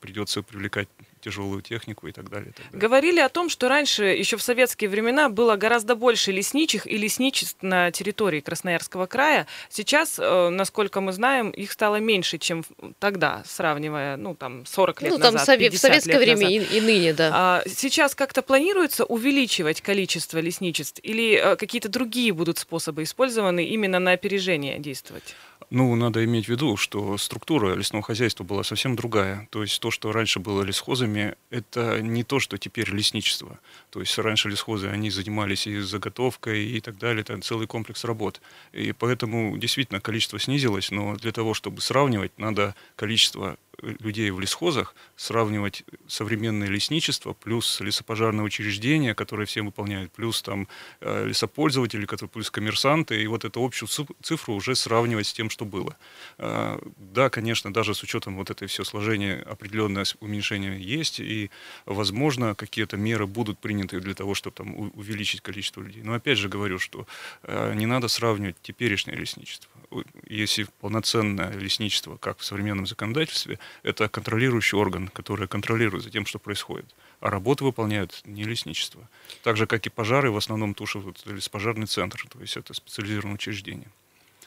придется 0.00 0.42
привлекать 0.42 0.88
тяжелую 1.20 1.62
технику 1.62 2.06
и 2.06 2.12
так 2.12 2.30
далее, 2.30 2.50
и 2.50 2.52
так 2.52 2.64
далее. 2.66 2.80
Говорили 2.80 3.20
о 3.20 3.28
том, 3.28 3.48
что 3.48 3.68
раньше, 3.68 4.04
еще 4.04 4.36
в 4.36 4.42
советские 4.42 4.88
времена, 4.88 5.28
было 5.28 5.56
гораздо 5.56 5.94
больше 5.96 6.32
лесничих 6.32 6.86
и 6.86 6.96
лесничеств 6.96 7.58
на 7.62 7.90
территории 7.90 8.40
Красноярского 8.40 9.06
края. 9.06 9.46
Сейчас, 9.68 10.18
э, 10.18 10.48
насколько 10.48 11.00
мы 11.00 11.12
знаем, 11.12 11.50
их 11.50 11.72
стало 11.72 11.96
меньше, 11.96 12.38
чем 12.38 12.64
тогда, 12.98 13.42
сравнивая, 13.46 14.16
ну, 14.16 14.34
там, 14.34 14.64
40 14.64 15.02
лет 15.02 15.12
ну, 15.12 15.18
назад, 15.18 15.44
там 15.44 15.56
сове- 15.56 15.70
в 15.70 15.78
советское 15.78 16.18
время 16.18 16.48
и, 16.48 16.58
и 16.58 16.80
ныне, 16.80 17.12
да. 17.12 17.30
А, 17.34 17.62
сейчас 17.66 18.14
как-то 18.14 18.42
планируется 18.42 19.04
увеличивать 19.04 19.80
количество 19.80 20.38
лесничеств 20.38 21.00
или 21.02 21.34
э, 21.34 21.56
какие-то 21.56 21.88
другие 21.88 22.32
будут 22.32 22.58
способы 22.58 23.02
использованы 23.02 23.64
именно 23.64 23.98
на 23.98 24.12
опережение 24.12 24.78
действовать? 24.78 25.34
Ну, 25.70 25.94
надо 25.96 26.24
иметь 26.24 26.46
в 26.46 26.48
виду, 26.48 26.78
что 26.78 27.18
структура 27.18 27.74
лесного 27.74 28.02
хозяйства 28.02 28.42
была 28.42 28.62
совсем 28.62 28.96
другая. 28.96 29.46
То 29.50 29.60
есть 29.62 29.78
то, 29.80 29.90
что 29.90 30.12
раньше 30.12 30.40
было 30.40 30.62
лесхозами, 30.62 31.34
это 31.50 32.00
не 32.00 32.24
то, 32.24 32.40
что 32.40 32.56
теперь 32.56 32.90
лесничество. 32.90 33.58
То 33.90 34.00
есть 34.00 34.16
раньше 34.16 34.48
лесхозы, 34.48 34.88
они 34.88 35.10
занимались 35.10 35.66
и 35.66 35.78
заготовкой 35.80 36.64
и 36.64 36.80
так 36.80 36.96
далее, 36.96 37.20
это 37.20 37.38
целый 37.42 37.66
комплекс 37.66 38.04
работ. 38.04 38.40
И 38.72 38.92
поэтому 38.92 39.58
действительно 39.58 40.00
количество 40.00 40.38
снизилось, 40.38 40.90
но 40.90 41.16
для 41.16 41.32
того, 41.32 41.52
чтобы 41.52 41.82
сравнивать, 41.82 42.32
надо 42.38 42.74
количество 42.96 43.58
людей 43.82 44.30
в 44.30 44.40
лесхозах, 44.40 44.94
сравнивать 45.16 45.84
современное 46.06 46.68
лесничество, 46.68 47.32
плюс 47.32 47.80
лесопожарные 47.80 48.44
учреждения, 48.44 49.14
которые 49.14 49.46
все 49.46 49.62
выполняют, 49.62 50.12
плюс 50.12 50.42
там 50.42 50.68
э, 51.00 51.26
лесопользователи, 51.26 52.06
которые, 52.06 52.30
плюс 52.30 52.50
коммерсанты, 52.50 53.22
и 53.22 53.26
вот 53.26 53.44
эту 53.44 53.64
общую 53.64 53.88
цифру 54.22 54.54
уже 54.54 54.74
сравнивать 54.74 55.26
с 55.26 55.32
тем, 55.32 55.50
что 55.50 55.64
было. 55.64 55.96
Э, 56.38 56.78
да, 56.96 57.30
конечно, 57.30 57.72
даже 57.72 57.94
с 57.94 58.02
учетом 58.02 58.36
вот 58.36 58.50
этой 58.50 58.68
все 58.68 58.84
сложения 58.84 59.42
определенное 59.46 60.04
уменьшение 60.20 60.80
есть, 60.80 61.20
и, 61.20 61.50
возможно, 61.86 62.54
какие-то 62.54 62.96
меры 62.96 63.26
будут 63.26 63.58
приняты 63.58 64.00
для 64.00 64.14
того, 64.14 64.34
чтобы 64.34 64.56
там 64.56 64.74
увеличить 64.94 65.40
количество 65.40 65.82
людей. 65.82 66.02
Но 66.02 66.14
опять 66.14 66.38
же 66.38 66.48
говорю, 66.48 66.78
что 66.78 67.06
э, 67.42 67.74
не 67.74 67.86
надо 67.86 68.08
сравнивать 68.08 68.56
теперешнее 68.62 69.16
лесничество. 69.16 69.70
Если 70.28 70.66
полноценное 70.80 71.52
лесничество, 71.52 72.16
как 72.16 72.38
в 72.38 72.44
современном 72.44 72.86
законодательстве, 72.86 73.58
это 73.82 74.08
контролирующий 74.08 74.78
орган, 74.78 75.08
который 75.08 75.48
контролирует 75.48 76.04
за 76.04 76.10
тем, 76.10 76.26
что 76.26 76.38
происходит. 76.38 76.86
А 77.20 77.30
работы 77.30 77.64
выполняют 77.64 78.20
не 78.24 78.44
лесничество. 78.44 79.08
Так 79.42 79.56
же, 79.56 79.66
как 79.66 79.86
и 79.86 79.90
пожары, 79.90 80.30
в 80.30 80.36
основном 80.36 80.74
тушат 80.74 81.04
леспожарный 81.26 81.86
центр, 81.86 82.24
то 82.28 82.40
есть 82.40 82.56
это 82.56 82.74
специализированное 82.74 83.34
учреждение. 83.34 83.88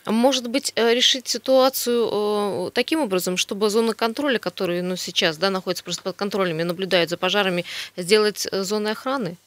Может 0.05 0.49
быть, 0.49 0.73
э, 0.75 0.93
решить 0.93 1.27
ситуацию 1.27 2.09
э, 2.11 2.71
таким 2.73 3.01
образом, 3.01 3.37
чтобы 3.37 3.69
зона 3.69 3.93
контроля, 3.93 4.39
которые 4.39 4.81
ну, 4.81 4.95
сейчас 4.95 5.37
да, 5.37 5.49
находятся 5.51 5.83
просто 5.83 6.01
под 6.01 6.15
контролем 6.15 6.59
и 6.59 6.63
наблюдают 6.63 7.09
за 7.09 7.17
пожарами, 7.17 7.65
сделать 7.97 8.47
э, 8.51 8.63
зоной 8.63 8.93
охраны? 8.93 9.37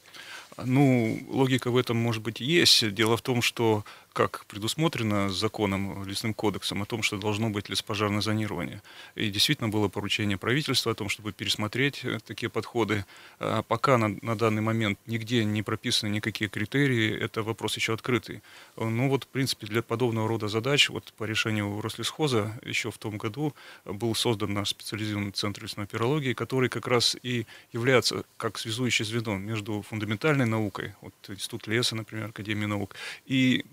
Ну, 0.63 1.19
логика 1.27 1.71
в 1.71 1.77
этом, 1.77 1.97
может 1.97 2.23
быть, 2.23 2.39
есть. 2.39 2.93
Дело 2.93 3.17
в 3.17 3.21
том, 3.21 3.41
что 3.41 3.83
как 4.15 4.45
предусмотрено 4.45 5.29
законом, 5.29 6.07
лесным 6.07 6.33
кодексом, 6.33 6.81
о 6.81 6.85
том, 6.85 7.03
что 7.03 7.17
должно 7.17 7.49
быть 7.49 7.67
леспожарное 7.67 8.21
зонирование. 8.21 8.81
И 9.15 9.29
действительно 9.29 9.67
было 9.67 9.89
поручение 9.89 10.37
правительства 10.37 10.93
о 10.93 10.95
том, 10.95 11.09
чтобы 11.09 11.33
пересмотреть 11.33 12.05
э, 12.05 12.19
такие 12.25 12.49
подходы. 12.49 13.05
А 13.39 13.61
пока 13.61 13.97
на, 13.97 14.17
на 14.21 14.37
данный 14.37 14.61
момент 14.61 14.97
нигде 15.05 15.43
не 15.43 15.63
прописаны 15.63 16.09
никакие 16.09 16.49
критерии, 16.49 17.13
это 17.13 17.43
вопрос 17.43 17.75
еще 17.75 17.93
открытый. 17.93 18.41
Ну 18.77 19.09
вот, 19.09 19.25
в 19.25 19.27
принципе, 19.27 19.67
для 19.67 19.81
подобного 19.81 20.29
рода 20.29 20.47
задач, 20.47 20.89
вот 20.89 21.11
по 21.17 21.25
решению 21.25 21.81
Рослесхоза 21.81 22.57
еще 22.63 22.91
в 22.91 22.97
том 22.97 23.17
году 23.17 23.53
был 23.83 24.15
создан 24.15 24.53
наш 24.53 24.69
специализированный 24.69 25.33
центр 25.33 25.63
лесной 25.63 25.87
пирологии, 25.87 26.33
который 26.33 26.69
как 26.69 26.87
раз 26.87 27.17
и 27.21 27.45
является 27.73 28.23
как 28.37 28.57
связующее 28.57 29.05
звено 29.05 29.37
между 29.37 29.81
фундаментальной 29.81 30.45
наукой, 30.45 30.93
вот 31.01 31.13
Институт 31.27 31.67
леса, 31.67 31.97
например, 31.97 32.29
Академия 32.29 32.67
наук, 32.67 32.95
и 33.25 33.65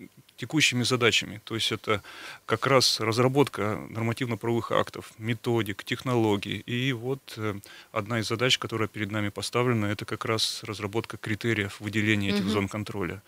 текущими 0.43 0.85
задачами. 0.85 1.41
То 1.45 1.55
есть 1.55 1.73
это 1.73 2.03
как 2.47 2.67
раз 2.67 3.01
разработка 3.01 3.79
нормативно-правовых 3.91 4.73
актов, 4.73 5.13
методик, 5.19 5.85
технологий. 5.85 6.59
И 6.67 6.93
вот 6.93 7.35
э, 7.37 7.55
одна 7.93 8.19
из 8.19 8.29
задач, 8.29 8.59
которая 8.59 8.89
перед 8.89 9.13
нами 9.13 9.31
поставлена, 9.31 9.87
это 9.87 10.05
как 10.05 10.25
раз 10.25 10.65
разработка 10.65 11.17
критериев 11.17 11.81
выделения 11.81 12.31
этих 12.31 12.45
угу. 12.45 12.51
зон 12.51 12.69
контроля. 12.69 13.23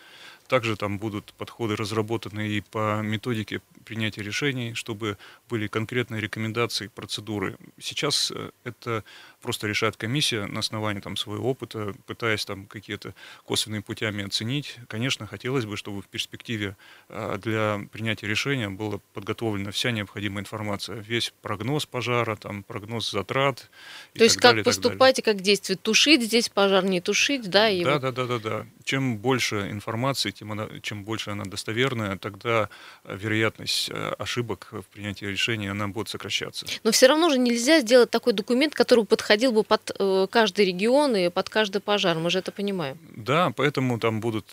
Также 0.48 0.76
там 0.76 0.98
будут 0.98 1.32
подходы 1.34 1.74
разработаны 1.76 2.48
и 2.48 2.60
по 2.60 3.00
методике 3.02 3.60
принятия 3.84 4.22
решений, 4.22 4.74
чтобы 4.74 5.16
были 5.48 5.66
конкретные 5.66 6.20
рекомендации, 6.20 6.88
процедуры. 6.88 7.56
Сейчас 7.78 8.30
э, 8.34 8.50
это 8.64 9.04
просто 9.40 9.66
решает 9.66 9.96
комиссия 9.96 10.46
на 10.46 10.60
основании 10.60 11.00
там, 11.00 11.16
своего 11.16 11.50
опыта, 11.50 11.94
пытаясь 12.06 12.44
там 12.44 12.66
какие-то 12.66 13.14
косвенными 13.44 13.82
путями 13.82 14.24
оценить. 14.24 14.76
Конечно, 14.88 15.26
хотелось 15.26 15.66
бы, 15.66 15.76
чтобы 15.76 16.02
в 16.02 16.06
перспективе 16.06 16.76
э, 17.08 17.38
для 17.42 17.80
принятия 17.92 18.26
решения 18.26 18.68
была 18.68 19.00
подготовлена 19.12 19.70
вся 19.70 19.92
необходимая 19.92 20.42
информация, 20.42 20.96
весь 20.96 21.32
прогноз 21.42 21.86
пожара, 21.86 22.36
там, 22.36 22.62
прогноз 22.62 23.10
затрат. 23.10 23.70
То 24.14 24.24
есть 24.24 24.36
как 24.36 24.52
далее, 24.52 24.64
поступать 24.64 25.18
и 25.18 25.22
как 25.22 25.40
действовать? 25.40 25.82
Тушить 25.82 26.22
здесь 26.22 26.48
пожар, 26.48 26.84
не 26.84 27.00
тушить, 27.00 27.48
да? 27.48 27.68
И 27.68 27.84
да, 27.84 27.94
вот... 27.94 28.02
да, 28.02 28.12
да, 28.12 28.26
да, 28.26 28.38
да. 28.38 28.66
Чем 28.84 29.18
больше 29.18 29.68
информации, 29.70 30.33
тем, 30.34 30.52
она, 30.52 30.68
чем 30.82 31.04
больше 31.04 31.30
она 31.30 31.44
достоверная, 31.44 32.16
тогда 32.18 32.68
э, 33.04 33.16
вероятность 33.16 33.90
э, 33.90 34.12
ошибок 34.18 34.68
в 34.70 34.82
принятии 34.82 35.24
решения 35.24 35.70
она 35.70 35.88
будет 35.88 36.08
сокращаться. 36.08 36.66
Но 36.82 36.90
все 36.90 37.06
равно 37.06 37.30
же 37.30 37.38
нельзя 37.38 37.80
сделать 37.80 38.10
такой 38.10 38.32
документ, 38.32 38.74
который 38.74 39.04
подходил 39.04 39.52
бы 39.52 39.62
под 39.62 39.90
э, 39.98 40.26
каждый 40.30 40.66
регион 40.66 41.16
и 41.16 41.30
под 41.30 41.48
каждый 41.48 41.80
пожар. 41.80 42.18
Мы 42.18 42.30
же 42.30 42.38
это 42.38 42.52
понимаем. 42.52 42.98
Да, 43.16 43.52
поэтому 43.56 43.98
там 43.98 44.20
будут 44.20 44.52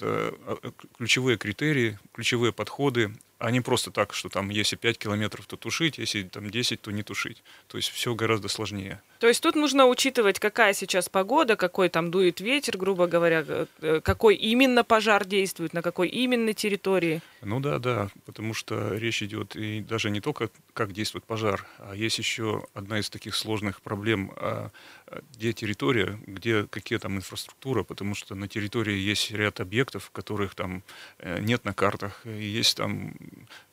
ключевые 0.97 1.37
критерии, 1.37 1.99
ключевые 2.13 2.53
подходы 2.53 3.11
а 3.41 3.49
не 3.49 3.59
просто 3.59 3.89
так, 3.89 4.13
что 4.13 4.29
там 4.29 4.49
если 4.49 4.75
5 4.75 4.97
километров, 4.99 5.47
то 5.47 5.57
тушить, 5.57 5.97
если 5.97 6.23
там 6.23 6.49
10, 6.51 6.79
то 6.79 6.91
не 6.91 7.01
тушить. 7.01 7.43
То 7.67 7.77
есть 7.77 7.89
все 7.89 8.13
гораздо 8.13 8.47
сложнее. 8.49 9.01
То 9.19 9.27
есть 9.27 9.41
тут 9.41 9.55
нужно 9.55 9.87
учитывать, 9.87 10.39
какая 10.39 10.73
сейчас 10.73 11.09
погода, 11.09 11.55
какой 11.55 11.89
там 11.89 12.11
дует 12.11 12.39
ветер, 12.39 12.77
грубо 12.77 13.07
говоря, 13.07 13.43
э, 13.81 14.01
какой 14.03 14.35
именно 14.35 14.83
пожар 14.83 15.25
действует, 15.25 15.73
на 15.73 15.81
какой 15.81 16.07
именно 16.07 16.53
территории. 16.53 17.21
Ну 17.41 17.59
да, 17.59 17.79
да, 17.79 18.09
потому 18.25 18.53
что 18.53 18.93
речь 18.95 19.23
идет 19.23 19.55
и 19.55 19.81
даже 19.81 20.11
не 20.11 20.21
только 20.21 20.51
как 20.73 20.93
действует 20.93 21.23
пожар, 21.25 21.65
а 21.79 21.95
есть 21.95 22.19
еще 22.19 22.65
одна 22.75 22.99
из 22.99 23.09
таких 23.09 23.35
сложных 23.35 23.81
проблем, 23.81 24.31
а, 24.35 24.69
а 25.07 25.21
где 25.33 25.51
территория, 25.51 26.19
где 26.27 26.67
какие 26.67 26.99
там 26.99 27.17
инфраструктура, 27.17 27.83
потому 27.83 28.13
что 28.13 28.35
на 28.35 28.47
территории 28.47 28.95
есть 28.95 29.31
ряд 29.31 29.59
объектов, 29.59 30.11
которых 30.11 30.53
там 30.53 30.83
э, 31.17 31.39
нет 31.41 31.65
на 31.65 31.73
картах, 31.73 32.21
и 32.25 32.43
есть 32.43 32.77
там 32.77 33.15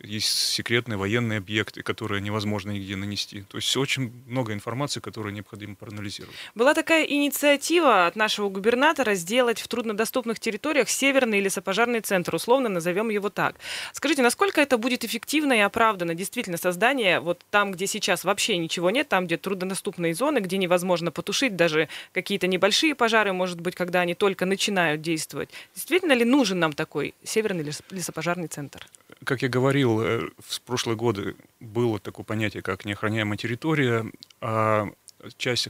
есть 0.00 0.28
секретные 0.28 0.96
военные 0.96 1.38
объекты, 1.38 1.82
которые 1.82 2.22
невозможно 2.22 2.70
нигде 2.70 2.96
нанести. 2.96 3.42
То 3.42 3.58
есть 3.58 3.76
очень 3.76 4.12
много 4.26 4.54
информации, 4.54 5.00
которую 5.00 5.34
необходимо 5.34 5.74
проанализировать. 5.74 6.34
Была 6.54 6.72
такая 6.72 7.04
инициатива 7.04 8.06
от 8.06 8.16
нашего 8.16 8.48
губернатора 8.48 9.14
сделать 9.14 9.60
в 9.60 9.68
труднодоступных 9.68 10.40
территориях 10.40 10.88
северный 10.88 11.40
лесопожарный 11.40 12.00
центр, 12.00 12.34
условно 12.34 12.70
назовем 12.70 13.10
его 13.10 13.28
так. 13.28 13.57
Скажите, 13.92 14.22
насколько 14.22 14.60
это 14.60 14.78
будет 14.78 15.04
эффективно 15.04 15.52
и 15.52 15.60
оправдано 15.60 16.14
действительно 16.14 16.56
создание 16.56 17.20
вот 17.20 17.40
там, 17.50 17.72
где 17.72 17.86
сейчас 17.86 18.24
вообще 18.24 18.56
ничего 18.56 18.90
нет, 18.90 19.08
там, 19.08 19.26
где 19.26 19.36
труднодоступные 19.36 20.14
зоны, 20.14 20.38
где 20.38 20.56
невозможно 20.58 21.10
потушить 21.10 21.56
даже 21.56 21.88
какие-то 22.12 22.46
небольшие 22.46 22.94
пожары, 22.94 23.32
может 23.32 23.60
быть, 23.60 23.74
когда 23.74 24.00
они 24.00 24.14
только 24.14 24.46
начинают 24.46 25.02
действовать. 25.02 25.50
Действительно 25.74 26.12
ли 26.12 26.24
нужен 26.24 26.58
нам 26.58 26.72
такой 26.72 27.14
северный 27.24 27.64
лесопожарный 27.90 28.48
центр? 28.48 28.86
Как 29.24 29.42
я 29.42 29.48
говорил, 29.48 30.00
э, 30.00 30.28
в 30.38 30.60
прошлые 30.62 30.96
годы 30.96 31.34
было 31.60 31.98
такое 31.98 32.24
понятие, 32.24 32.62
как 32.62 32.84
неохраняемая 32.84 33.36
территория, 33.36 34.06
а 34.40 34.88
часть 35.36 35.68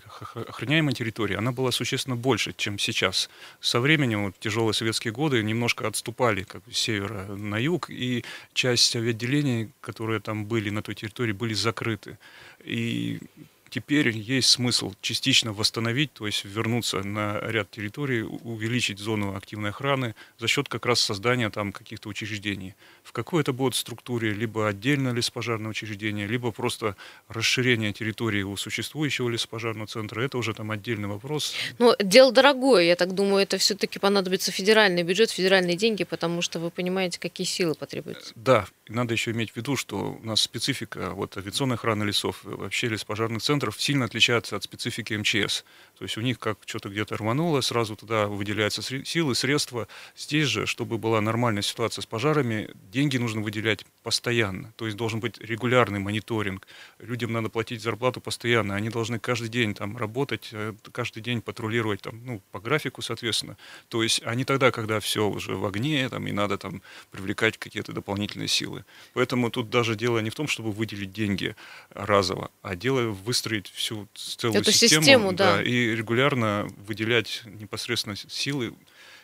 охраняемой 0.49 0.95
территории, 0.95 1.37
она 1.37 1.53
была 1.53 1.71
существенно 1.71 2.17
больше, 2.17 2.53
чем 2.57 2.79
сейчас. 2.79 3.31
Со 3.61 3.81
временем, 3.81 4.27
вот, 4.27 4.39
тяжелые 4.39 4.75
советские 4.75 5.13
годы, 5.13 5.43
немножко 5.43 5.87
отступали 5.87 6.43
как 6.43 6.63
с 6.71 6.77
севера 6.77 7.25
на 7.27 7.59
юг, 7.59 7.91
и 7.91 8.25
часть 8.53 8.95
авиаотделений, 8.97 9.71
которые 9.81 10.21
там 10.21 10.45
были 10.47 10.71
на 10.71 10.83
той 10.83 10.95
территории, 10.95 11.33
были 11.33 11.55
закрыты. 11.55 12.19
И 12.63 13.21
теперь 13.71 14.09
есть 14.11 14.49
смысл 14.49 14.93
частично 15.01 15.53
восстановить, 15.53 16.13
то 16.13 16.27
есть 16.27 16.45
вернуться 16.45 17.03
на 17.03 17.39
ряд 17.41 17.71
территорий, 17.71 18.23
увеличить 18.23 18.99
зону 18.99 19.37
активной 19.37 19.71
охраны 19.71 20.15
за 20.39 20.49
счет 20.49 20.69
как 20.69 20.87
раз 20.87 21.01
создания 21.01 21.51
там 21.51 21.73
каких-то 21.73 22.09
учреждений. 22.09 22.75
В 23.03 23.13
какой 23.13 23.43
это 23.43 23.53
будет 23.53 23.75
структуре, 23.75 24.33
либо 24.33 24.69
отдельно 24.69 25.11
леспожарное 25.11 25.71
учреждение, 25.71 26.27
либо 26.27 26.51
просто 26.51 26.97
расширение 27.29 27.93
территории 27.93 28.43
у 28.43 28.57
существующего 28.57 29.29
леспожарного 29.29 29.87
центра, 29.87 30.21
это 30.23 30.39
уже 30.39 30.55
там 30.55 30.71
отдельный 30.71 31.09
вопрос. 31.09 31.55
Но 31.79 31.97
дело 32.01 32.33
дорогое, 32.33 32.85
я 32.85 32.97
так 32.97 33.15
думаю, 33.15 33.43
это 33.43 33.59
все-таки 33.59 33.99
понадобится 33.99 34.53
федеральный 34.53 35.03
бюджет, 35.03 35.31
федеральные 35.31 35.77
деньги, 35.77 36.05
потому 36.05 36.43
что 36.43 36.61
вы 36.61 36.71
понимаете, 36.71 37.19
какие 37.19 37.47
силы 37.47 37.75
потребуются. 37.75 38.33
Да, 38.37 38.67
надо 38.89 39.13
еще 39.15 39.31
иметь 39.33 39.53
в 39.53 39.57
виду, 39.57 39.77
что 39.77 40.19
у 40.21 40.27
нас 40.27 40.41
специфика 40.41 41.11
вот, 41.11 41.37
авиационной 41.37 41.77
охраны 41.77 42.05
лесов, 42.05 42.41
вообще 42.43 42.89
леспожарных 42.89 43.43
центров 43.43 43.58
сильно 43.77 44.05
отличается 44.05 44.57
от 44.57 44.65
специфики 44.65 45.15
МЧС. 45.15 45.65
То 45.99 46.05
есть 46.05 46.17
у 46.17 46.21
них 46.21 46.39
как 46.39 46.59
что-то 46.65 46.89
где-то 46.89 47.17
рвануло, 47.17 47.61
сразу 47.61 47.97
туда 47.97 48.29
выделяются 48.29 48.83
силы, 48.83 49.35
средства. 49.35 49.89
Здесь 50.17 50.47
же, 50.47 50.67
чтобы 50.67 50.97
была 50.97 51.21
нормальная 51.21 51.63
ситуация 51.63 52.03
с 52.03 52.07
пожарами, 52.07 52.71
деньги 52.93 53.17
нужно 53.17 53.41
выделять 53.41 53.85
постоянно. 54.05 54.73
То 54.77 54.87
есть 54.87 54.97
должен 54.97 55.19
быть 55.19 55.39
регулярный 55.39 55.99
мониторинг. 55.99 56.67
Людям 57.01 57.33
надо 57.33 57.49
платить 57.49 57.83
зарплату 57.83 58.21
постоянно. 58.21 58.77
Они 58.77 58.91
должны 58.91 59.19
каждый 59.19 59.49
день 59.49 59.75
там 59.75 59.97
работать, 59.97 60.51
э, 60.53 60.73
каждый 60.93 61.21
день 61.21 61.43
патрулировать 61.43 62.01
там, 62.03 62.25
ну, 62.25 62.43
по 62.53 62.61
графику, 62.61 63.03
соответственно. 63.03 63.57
То 63.89 64.03
есть, 64.05 64.23
а 64.25 64.35
не 64.37 64.45
тогда, 64.45 64.71
когда 64.71 65.01
все 65.01 65.29
уже 65.29 65.57
в 65.57 65.67
огне, 65.67 66.09
там, 66.09 66.27
и 66.29 66.33
надо 66.33 66.59
там 66.59 66.81
привлекать 67.11 67.59
какие-то 67.59 67.93
дополнительные 67.93 68.49
силы. 68.49 68.85
Поэтому 69.15 69.51
тут 69.51 69.69
даже 69.69 69.97
дело 69.97 70.21
не 70.21 70.31
в 70.31 70.35
том, 70.35 70.47
чтобы 70.47 70.71
выделить 70.71 71.13
деньги 71.13 71.57
разово, 71.91 72.51
а 72.63 72.77
дело 72.77 73.11
выстроить 73.49 73.69
всю 73.69 74.09
целую 74.15 74.61
Эту 74.61 74.73
систему, 74.73 75.03
систему 75.03 75.33
да, 75.33 75.57
да. 75.57 75.63
и 75.63 75.95
регулярно 75.95 76.69
выделять 76.87 77.43
непосредственно 77.47 78.17
силы 78.17 78.75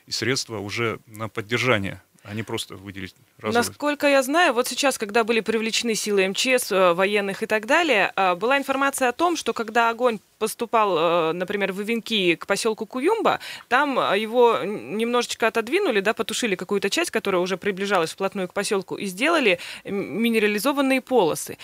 и 0.06 0.10
средства 0.10 0.58
уже 0.58 0.98
на 1.06 1.28
поддержание 1.28 2.02
а 2.26 2.32
не 2.32 2.42
просто 2.42 2.76
выделить 2.76 3.14
разовые. 3.36 3.68
Насколько 3.68 4.06
я 4.06 4.22
знаю, 4.22 4.54
вот 4.54 4.66
сейчас, 4.66 4.96
когда 4.96 5.24
были 5.24 5.40
привлечены 5.40 5.94
силы 5.94 6.26
МЧС, 6.28 6.72
э, 6.72 6.94
военных 6.94 7.42
и 7.42 7.46
так 7.46 7.66
далее, 7.66 8.14
э, 8.16 8.34
была 8.34 8.56
информация 8.56 9.10
о 9.10 9.12
том, 9.12 9.36
что 9.36 9.52
когда 9.52 9.90
огонь 9.90 10.18
поступал, 10.38 10.96
э, 10.96 11.32
например, 11.34 11.74
в 11.74 11.82
Ивенки 11.82 12.34
к 12.36 12.46
поселку 12.46 12.86
Куюмба, 12.86 13.40
там 13.68 13.98
его 14.16 14.58
немножечко 14.64 15.48
отодвинули, 15.48 16.00
да, 16.00 16.14
потушили 16.14 16.54
какую-то 16.54 16.88
часть, 16.88 17.10
которая 17.10 17.42
уже 17.42 17.58
приближалась 17.58 18.12
вплотную 18.12 18.48
к 18.48 18.54
поселку, 18.54 18.96
и 18.96 19.04
сделали 19.04 19.58
минерализованные 19.84 21.02
полосы. 21.02 21.58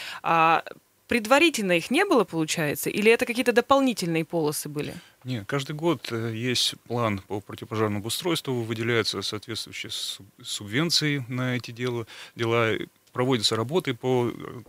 Предварительно 1.11 1.73
их 1.73 1.90
не 1.90 2.05
было, 2.05 2.23
получается, 2.23 2.88
или 2.88 3.11
это 3.11 3.27
какие-то 3.27 3.53
дополнительные 3.53 4.25
полосы 4.25 4.68
были? 4.68 4.94
Нет, 5.25 5.44
каждый 5.44 5.75
год 5.75 6.07
э, 6.12 6.33
есть 6.37 6.77
план 6.87 7.20
по 7.27 7.40
противопожарному 7.40 8.07
устройству, 8.07 8.62
выделяются 8.62 9.20
соответствующие 9.20 9.90
субвенции 10.40 11.25
на 11.27 11.57
эти 11.57 11.73
дела, 11.73 12.07
дела 12.37 12.77
проводятся 13.12 13.57
работы 13.57 13.92
по 13.92 14.29
э, 14.29 14.61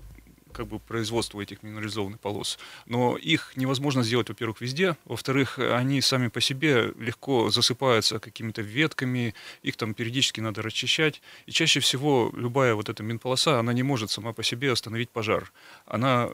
как 0.52 0.68
бы 0.68 0.80
производству 0.80 1.42
этих 1.42 1.64
минерализованных 1.64 2.20
полос. 2.20 2.60
Но 2.86 3.18
их 3.18 3.54
невозможно 3.56 4.04
сделать, 4.04 4.30
во-первых, 4.30 4.62
везде. 4.62 4.98
Во-вторых, 5.06 5.60
они 5.60 6.02
сами 6.02 6.28
по 6.28 6.42
себе 6.42 6.94
легко 7.00 7.50
засыпаются 7.50 8.20
какими-то 8.20 8.62
ветками, 8.62 9.34
их 9.64 9.76
там 9.76 9.94
периодически 9.94 10.42
надо 10.42 10.62
расчищать. 10.62 11.22
И 11.46 11.52
чаще 11.52 11.80
всего 11.80 12.32
любая 12.36 12.76
вот 12.76 12.90
эта 12.90 13.04
минполоса, 13.04 13.60
она 13.60 13.74
не 13.74 13.84
может 13.84 14.12
сама 14.12 14.34
по 14.34 14.44
себе 14.44 14.72
остановить 14.72 15.10
пожар. 15.10 15.52
Она 15.86 16.30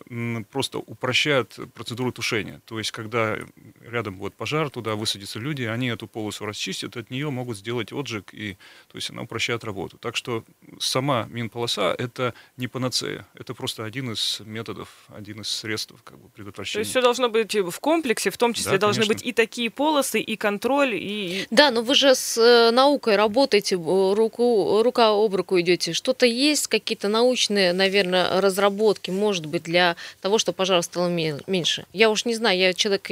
просто 0.52 0.80
упрощает 0.80 1.58
процедуру 1.74 2.12
тушения. 2.12 2.62
То 2.66 2.80
есть, 2.80 2.92
когда 2.92 3.38
рядом 3.82 4.18
будет 4.18 4.34
пожар, 4.34 4.70
туда 4.70 4.96
высадятся 4.96 5.40
люди, 5.40 5.64
они 5.64 5.88
эту 5.88 6.08
полосу 6.08 6.46
расчистят, 6.46 6.98
от 6.98 7.10
нее 7.10 7.30
могут 7.30 7.58
сделать 7.58 7.92
отжиг, 7.92 8.34
и 8.34 8.58
то 8.88 8.98
есть 8.98 9.10
она 9.10 9.22
упрощает 9.22 9.64
работу. 9.64 9.98
Так 9.98 10.16
что 10.16 10.44
сама 10.80 11.28
минполоса— 11.30 11.96
это 11.98 12.34
не 12.58 12.68
панацея, 12.68 13.28
это 13.34 13.54
просто 13.54 13.86
один 13.86 14.07
один 14.08 14.14
из 14.14 14.40
методов, 14.46 14.90
один 15.10 15.42
из 15.42 15.50
средств 15.50 15.94
как 16.04 16.18
бы, 16.18 16.30
предотвращения. 16.30 16.76
То 16.76 16.80
есть 16.80 16.92
все 16.92 17.02
должно 17.02 17.30
быть 17.30 17.56
в 17.56 17.80
комплексе, 17.80 18.30
в 18.30 18.38
том 18.38 18.54
числе 18.54 18.74
да, 18.74 18.78
должны 18.78 19.06
быть 19.06 19.24
и 19.24 19.34
такие 19.34 19.70
полосы, 19.70 20.20
и 20.20 20.36
контроль, 20.36 20.96
и... 20.96 21.46
Да, 21.52 21.72
но 21.72 21.82
вы 21.82 21.96
же 21.96 22.16
с 22.16 22.38
э, 22.38 22.72
наукой 22.72 23.16
работаете, 23.16 23.76
руку, 23.76 24.82
рука 24.84 25.10
об 25.10 25.36
руку 25.36 25.60
идете. 25.60 25.94
Что-то 25.94 26.26
есть, 26.26 26.68
какие-то 26.68 27.10
научные, 27.10 27.74
наверное, 27.74 28.42
разработки, 28.42 29.12
может 29.12 29.46
быть, 29.46 29.64
для 29.64 29.96
того, 30.22 30.38
чтобы 30.38 30.56
пожар 30.56 30.82
стало 30.84 31.10
меньше? 31.10 31.86
Я 31.94 32.10
уж 32.10 32.26
не 32.26 32.36
знаю, 32.36 32.58
я 32.58 32.74
человек 32.74 33.10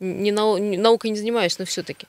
не 0.00 0.32
нау... 0.32 0.58
наукой 0.58 1.10
не 1.10 1.16
занимаюсь, 1.16 1.58
но 1.58 1.64
все-таки. 1.64 2.06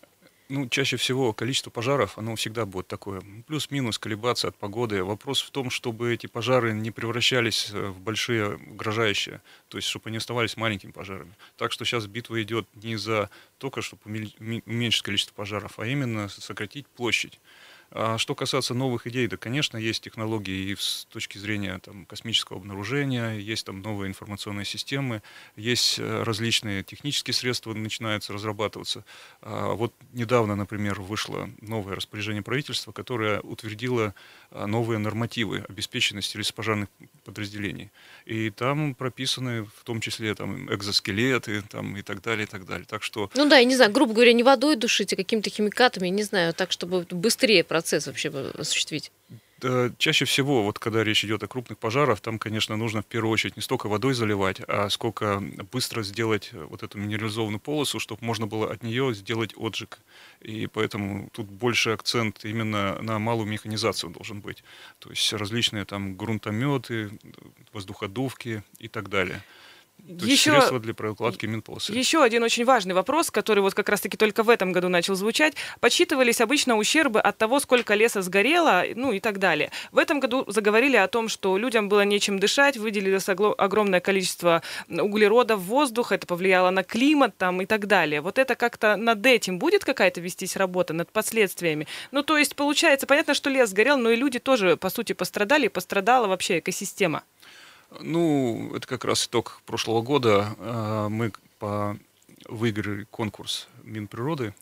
Ну, 0.56 0.70
чаще 0.70 0.98
всего 0.98 1.34
количество 1.34 1.72
пожаров, 1.72 2.20
оно 2.20 2.36
всегда 2.36 2.68
будет 2.68 2.88
такое, 2.88 3.24
плюс-минус 3.48 3.98
колебаться 3.98 4.50
от 4.50 4.56
погоды. 4.56 5.04
Вопрос 5.04 5.42
в 5.42 5.50
том, 5.50 5.72
чтобы 5.72 6.14
эти 6.14 6.28
пожары 6.28 6.74
не 6.74 6.92
превращались 6.92 7.72
э, 7.74 7.88
в 7.88 8.00
большие 8.00 8.58
угрожающие, 8.58 9.42
то 9.68 9.80
есть 9.80 9.88
чтобы 9.88 10.10
они 10.10 10.18
оставались 10.18 10.56
маленькими 10.56 10.92
пожарами. 10.92 11.34
Так 11.58 11.72
что 11.72 11.86
сейчас 11.86 12.06
битва 12.06 12.40
идет 12.44 12.68
не 12.76 12.98
за 12.98 13.32
только, 13.58 13.82
чтобы 13.82 14.04
уменьшить 14.06 15.02
количество 15.02 15.34
пожаров, 15.34 15.80
а 15.80 15.88
именно 15.88 16.30
сократить 16.30 16.86
площадь. 16.86 17.40
А 17.96 18.18
что 18.18 18.34
касается 18.34 18.74
новых 18.74 19.06
идей, 19.06 19.28
да, 19.28 19.38
конечно, 19.38 19.78
есть 19.78 20.04
технологии 20.04 20.72
и 20.72 20.76
с 20.76 21.06
точки 21.12 21.38
зрения 21.38 21.78
там, 21.78 22.08
космического 22.08 22.58
обнаружения, 22.58 23.34
есть 23.34 23.68
там 23.68 23.84
новые 23.84 24.10
информационные 24.10 24.66
системы, 24.66 25.22
есть 25.56 26.00
э, 26.00 26.24
различные 26.24 26.84
технические 26.84 27.36
средства 27.36 27.72
начинаются 27.76 28.34
разрабатываться. 28.34 29.06
А 29.42 29.74
вот 29.76 29.94
недавно, 30.12 30.56
например, 30.56 31.02
вышло 31.02 31.48
новое 31.62 31.94
распоряжение 31.96 32.42
правительства, 32.42 32.92
которое 32.92 33.42
утвердило 33.42 34.16
а, 34.50 34.66
новые 34.66 34.98
нормативы 34.98 35.64
обеспеченности 35.70 36.36
лесопожарных 36.38 36.90
подразделений. 37.26 37.92
И 38.26 38.50
там 38.50 38.96
прописаны 38.96 39.66
в 39.66 39.84
том 39.84 40.02
числе 40.02 40.34
там, 40.34 40.74
экзоскелеты 40.74 41.62
там, 41.70 41.96
и 41.96 42.02
так 42.02 42.24
далее, 42.24 42.46
и 42.46 42.50
так 42.50 42.66
далее. 42.66 42.88
Так 42.90 43.04
что... 43.04 43.30
Ну 43.36 43.48
да, 43.48 43.60
я 43.60 43.66
не 43.66 43.76
знаю, 43.76 43.92
грубо 43.92 44.14
говоря, 44.14 44.34
не 44.34 44.44
водой 44.44 44.78
душить, 44.78 45.14
а 45.14 45.16
какими-то 45.16 45.52
химикатами, 45.52 46.08
не 46.08 46.24
знаю, 46.24 46.54
так, 46.56 46.72
чтобы 46.72 47.06
быстрее 47.12 47.64
процесс 47.64 47.83
вообще 47.92 48.30
осуществить. 48.30 49.12
Чаще 49.98 50.26
всего, 50.26 50.64
вот 50.64 50.78
когда 50.78 51.06
речь 51.06 51.24
идет 51.24 51.42
о 51.42 51.48
крупных 51.48 51.78
пожарах, 51.78 52.20
там, 52.20 52.38
конечно, 52.38 52.76
нужно 52.76 53.02
в 53.02 53.06
первую 53.06 53.32
очередь 53.32 53.56
не 53.56 53.62
столько 53.62 53.88
водой 53.88 54.14
заливать, 54.14 54.60
а 54.68 54.90
сколько 54.90 55.42
быстро 55.72 56.04
сделать 56.04 56.52
вот 56.52 56.84
эту 56.84 56.98
минерализованную 56.98 57.62
полосу, 57.62 58.00
чтобы 58.00 58.26
можно 58.26 58.46
было 58.46 58.70
от 58.70 58.84
нее 58.84 59.14
сделать 59.14 59.54
отжиг. 59.56 60.00
И 60.42 60.68
поэтому 60.68 61.30
тут 61.32 61.48
больше 61.48 61.92
акцент 61.92 62.44
именно 62.44 63.02
на 63.02 63.20
малую 63.20 63.48
механизацию 63.48 64.10
должен 64.10 64.42
быть. 64.42 64.66
То 65.00 65.10
есть 65.12 65.32
различные 65.32 65.86
там 65.86 66.18
грунтометы, 66.18 67.12
воздуходувки 67.72 68.64
и 68.80 68.90
так 68.90 69.08
далее. 69.08 69.42
То 70.06 70.26
еще, 70.26 70.52
средства 70.52 70.80
для 70.80 70.94
прокладки 70.94 71.46
минполосы. 71.46 71.94
Еще 71.94 72.22
один 72.22 72.44
очень 72.44 72.66
важный 72.66 72.94
вопрос, 72.94 73.32
который 73.32 73.62
вот 73.62 73.74
как 73.74 73.88
раз-таки 73.88 74.18
только 74.18 74.44
в 74.44 74.50
этом 74.50 74.74
году 74.74 74.90
начал 74.90 75.16
звучать. 75.16 75.54
Подсчитывались 75.80 76.42
обычно 76.42 76.76
ущербы 76.76 77.22
от 77.22 77.38
того, 77.38 77.62
сколько 77.62 77.94
леса 77.94 78.22
сгорело, 78.22 78.84
ну 78.96 79.14
и 79.14 79.22
так 79.22 79.40
далее. 79.40 79.72
В 79.94 79.98
этом 79.98 80.20
году 80.20 80.44
заговорили 80.48 80.98
о 80.98 81.08
том, 81.08 81.30
что 81.30 81.58
людям 81.58 81.88
было 81.88 82.02
нечем 82.04 82.38
дышать, 82.38 82.76
выделилось 82.76 83.30
огромное 83.30 84.02
количество 84.02 84.62
углерода 84.90 85.56
в 85.56 85.62
воздух, 85.62 86.12
это 86.12 86.28
повлияло 86.28 86.70
на 86.70 86.84
климат 86.84 87.38
там 87.38 87.62
и 87.62 87.66
так 87.66 87.88
далее. 87.88 88.20
Вот 88.20 88.40
это 88.40 88.56
как-то 88.56 88.98
над 88.98 89.26
этим 89.26 89.58
будет 89.58 89.86
какая-то 89.86 90.20
вестись 90.20 90.58
работа, 90.58 90.94
над 90.94 91.14
последствиями? 91.14 91.88
Ну 92.12 92.24
то 92.24 92.38
есть 92.38 92.58
получается, 92.58 93.08
понятно, 93.08 93.34
что 93.34 93.50
лес 93.50 93.70
сгорел, 93.70 93.98
но 93.98 94.10
и 94.10 94.18
люди 94.18 94.40
тоже, 94.40 94.76
по 94.76 94.90
сути, 94.90 95.14
пострадали, 95.14 95.68
и 95.68 95.70
пострадала 95.70 96.28
вообще 96.28 96.60
экосистема. 96.60 97.24
Ну, 98.02 98.72
это 98.76 98.88
как 98.88 99.06
раз 99.06 99.26
итог 99.28 99.62
прошлого 99.66 100.02
года. 100.02 100.56
А, 100.60 101.10
мы 101.10 101.32
по... 101.60 101.98
выиграли 102.48 103.06
конкурс 103.12 103.68
Минприроды, 103.84 104.54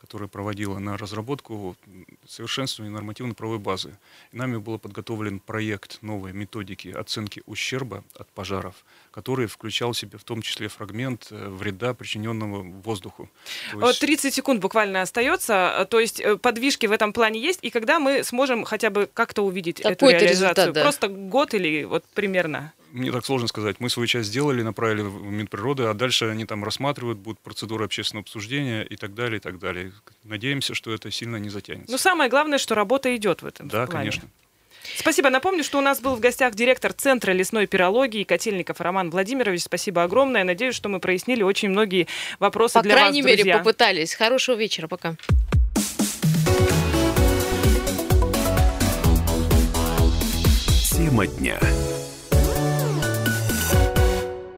который 0.00 0.28
проводила 0.28 0.78
на 0.78 0.96
разработку 0.96 1.76
совершенствования 2.26 2.92
нормативно-правовой 2.92 3.58
базы. 3.58 3.96
И 4.32 4.36
нами 4.36 4.56
был 4.56 4.78
подготовлен 4.78 5.40
проект 5.40 6.02
новой 6.02 6.32
методики 6.32 6.88
оценки 6.88 7.42
ущерба 7.46 8.02
от 8.16 8.26
пожаров, 8.28 8.74
который 9.10 9.46
включал 9.46 9.92
в 9.92 9.98
себя 9.98 10.18
в 10.18 10.24
том 10.24 10.40
числе 10.40 10.68
фрагмент 10.68 11.28
э, 11.30 11.48
вреда, 11.48 11.92
причиненного 11.92 12.62
воздуху. 12.62 13.28
То 13.72 13.88
есть... 13.88 14.00
30 14.00 14.34
секунд 14.34 14.60
буквально 14.60 15.02
остается. 15.02 15.86
То 15.90 16.00
есть 16.00 16.18
э, 16.20 16.36
подвижки 16.38 16.86
в 16.86 16.92
этом 16.92 17.12
плане 17.12 17.38
есть. 17.38 17.60
И 17.62 17.70
когда 17.70 17.98
мы 17.98 18.24
сможем 18.24 18.64
хотя 18.64 18.88
бы 18.88 19.08
как-то 19.12 19.42
увидеть 19.42 19.82
Такой 19.82 20.14
эту 20.14 20.24
реализацию? 20.24 20.48
Результат, 20.48 20.74
да. 20.74 20.82
Просто 20.82 21.08
год 21.08 21.52
или 21.52 21.84
вот 21.84 22.04
примерно? 22.14 22.72
Мне 22.92 23.12
так 23.12 23.24
сложно 23.24 23.48
сказать. 23.48 23.76
Мы 23.80 23.88
свою 23.90 24.06
часть 24.06 24.28
сделали, 24.28 24.62
направили 24.62 25.02
в 25.02 25.22
Минприроды, 25.24 25.84
а 25.84 25.94
дальше 25.94 26.26
они 26.26 26.44
там 26.44 26.64
рассматривают, 26.64 27.18
будут 27.18 27.40
процедуры 27.40 27.84
общественного 27.84 28.22
обсуждения 28.22 28.82
и 28.82 28.96
так 28.96 29.14
далее, 29.14 29.38
и 29.38 29.40
так 29.40 29.58
далее. 29.58 29.92
Надеемся, 30.24 30.74
что 30.74 30.92
это 30.92 31.10
сильно 31.10 31.36
не 31.36 31.48
затянется. 31.48 31.90
Но 31.90 31.98
самое 31.98 32.28
главное, 32.30 32.58
что 32.58 32.74
работа 32.74 33.14
идет 33.16 33.42
в 33.42 33.46
этом 33.46 33.68
Да, 33.68 33.86
плане. 33.86 33.92
конечно. 34.10 34.28
Спасибо. 34.96 35.28
Напомню, 35.30 35.62
что 35.62 35.78
у 35.78 35.82
нас 35.82 36.00
был 36.00 36.16
в 36.16 36.20
гостях 36.20 36.54
директор 36.54 36.92
Центра 36.92 37.32
лесной 37.32 37.66
пирологии 37.66 38.24
Котельников 38.24 38.80
Роман 38.80 39.10
Владимирович. 39.10 39.62
Спасибо 39.62 40.02
огромное. 40.02 40.42
Надеюсь, 40.42 40.74
что 40.74 40.88
мы 40.88 41.00
прояснили 41.00 41.42
очень 41.42 41.68
многие 41.68 42.06
вопросы 42.38 42.74
По 42.74 42.82
для 42.82 42.94
вас, 42.94 43.00
По 43.02 43.06
крайней 43.08 43.22
мере, 43.22 43.36
друзья. 43.36 43.58
попытались. 43.58 44.14
Хорошего 44.14 44.56
вечера. 44.56 44.88
Пока. 44.88 45.16
Тема 50.96 51.26
дня. 51.26 51.58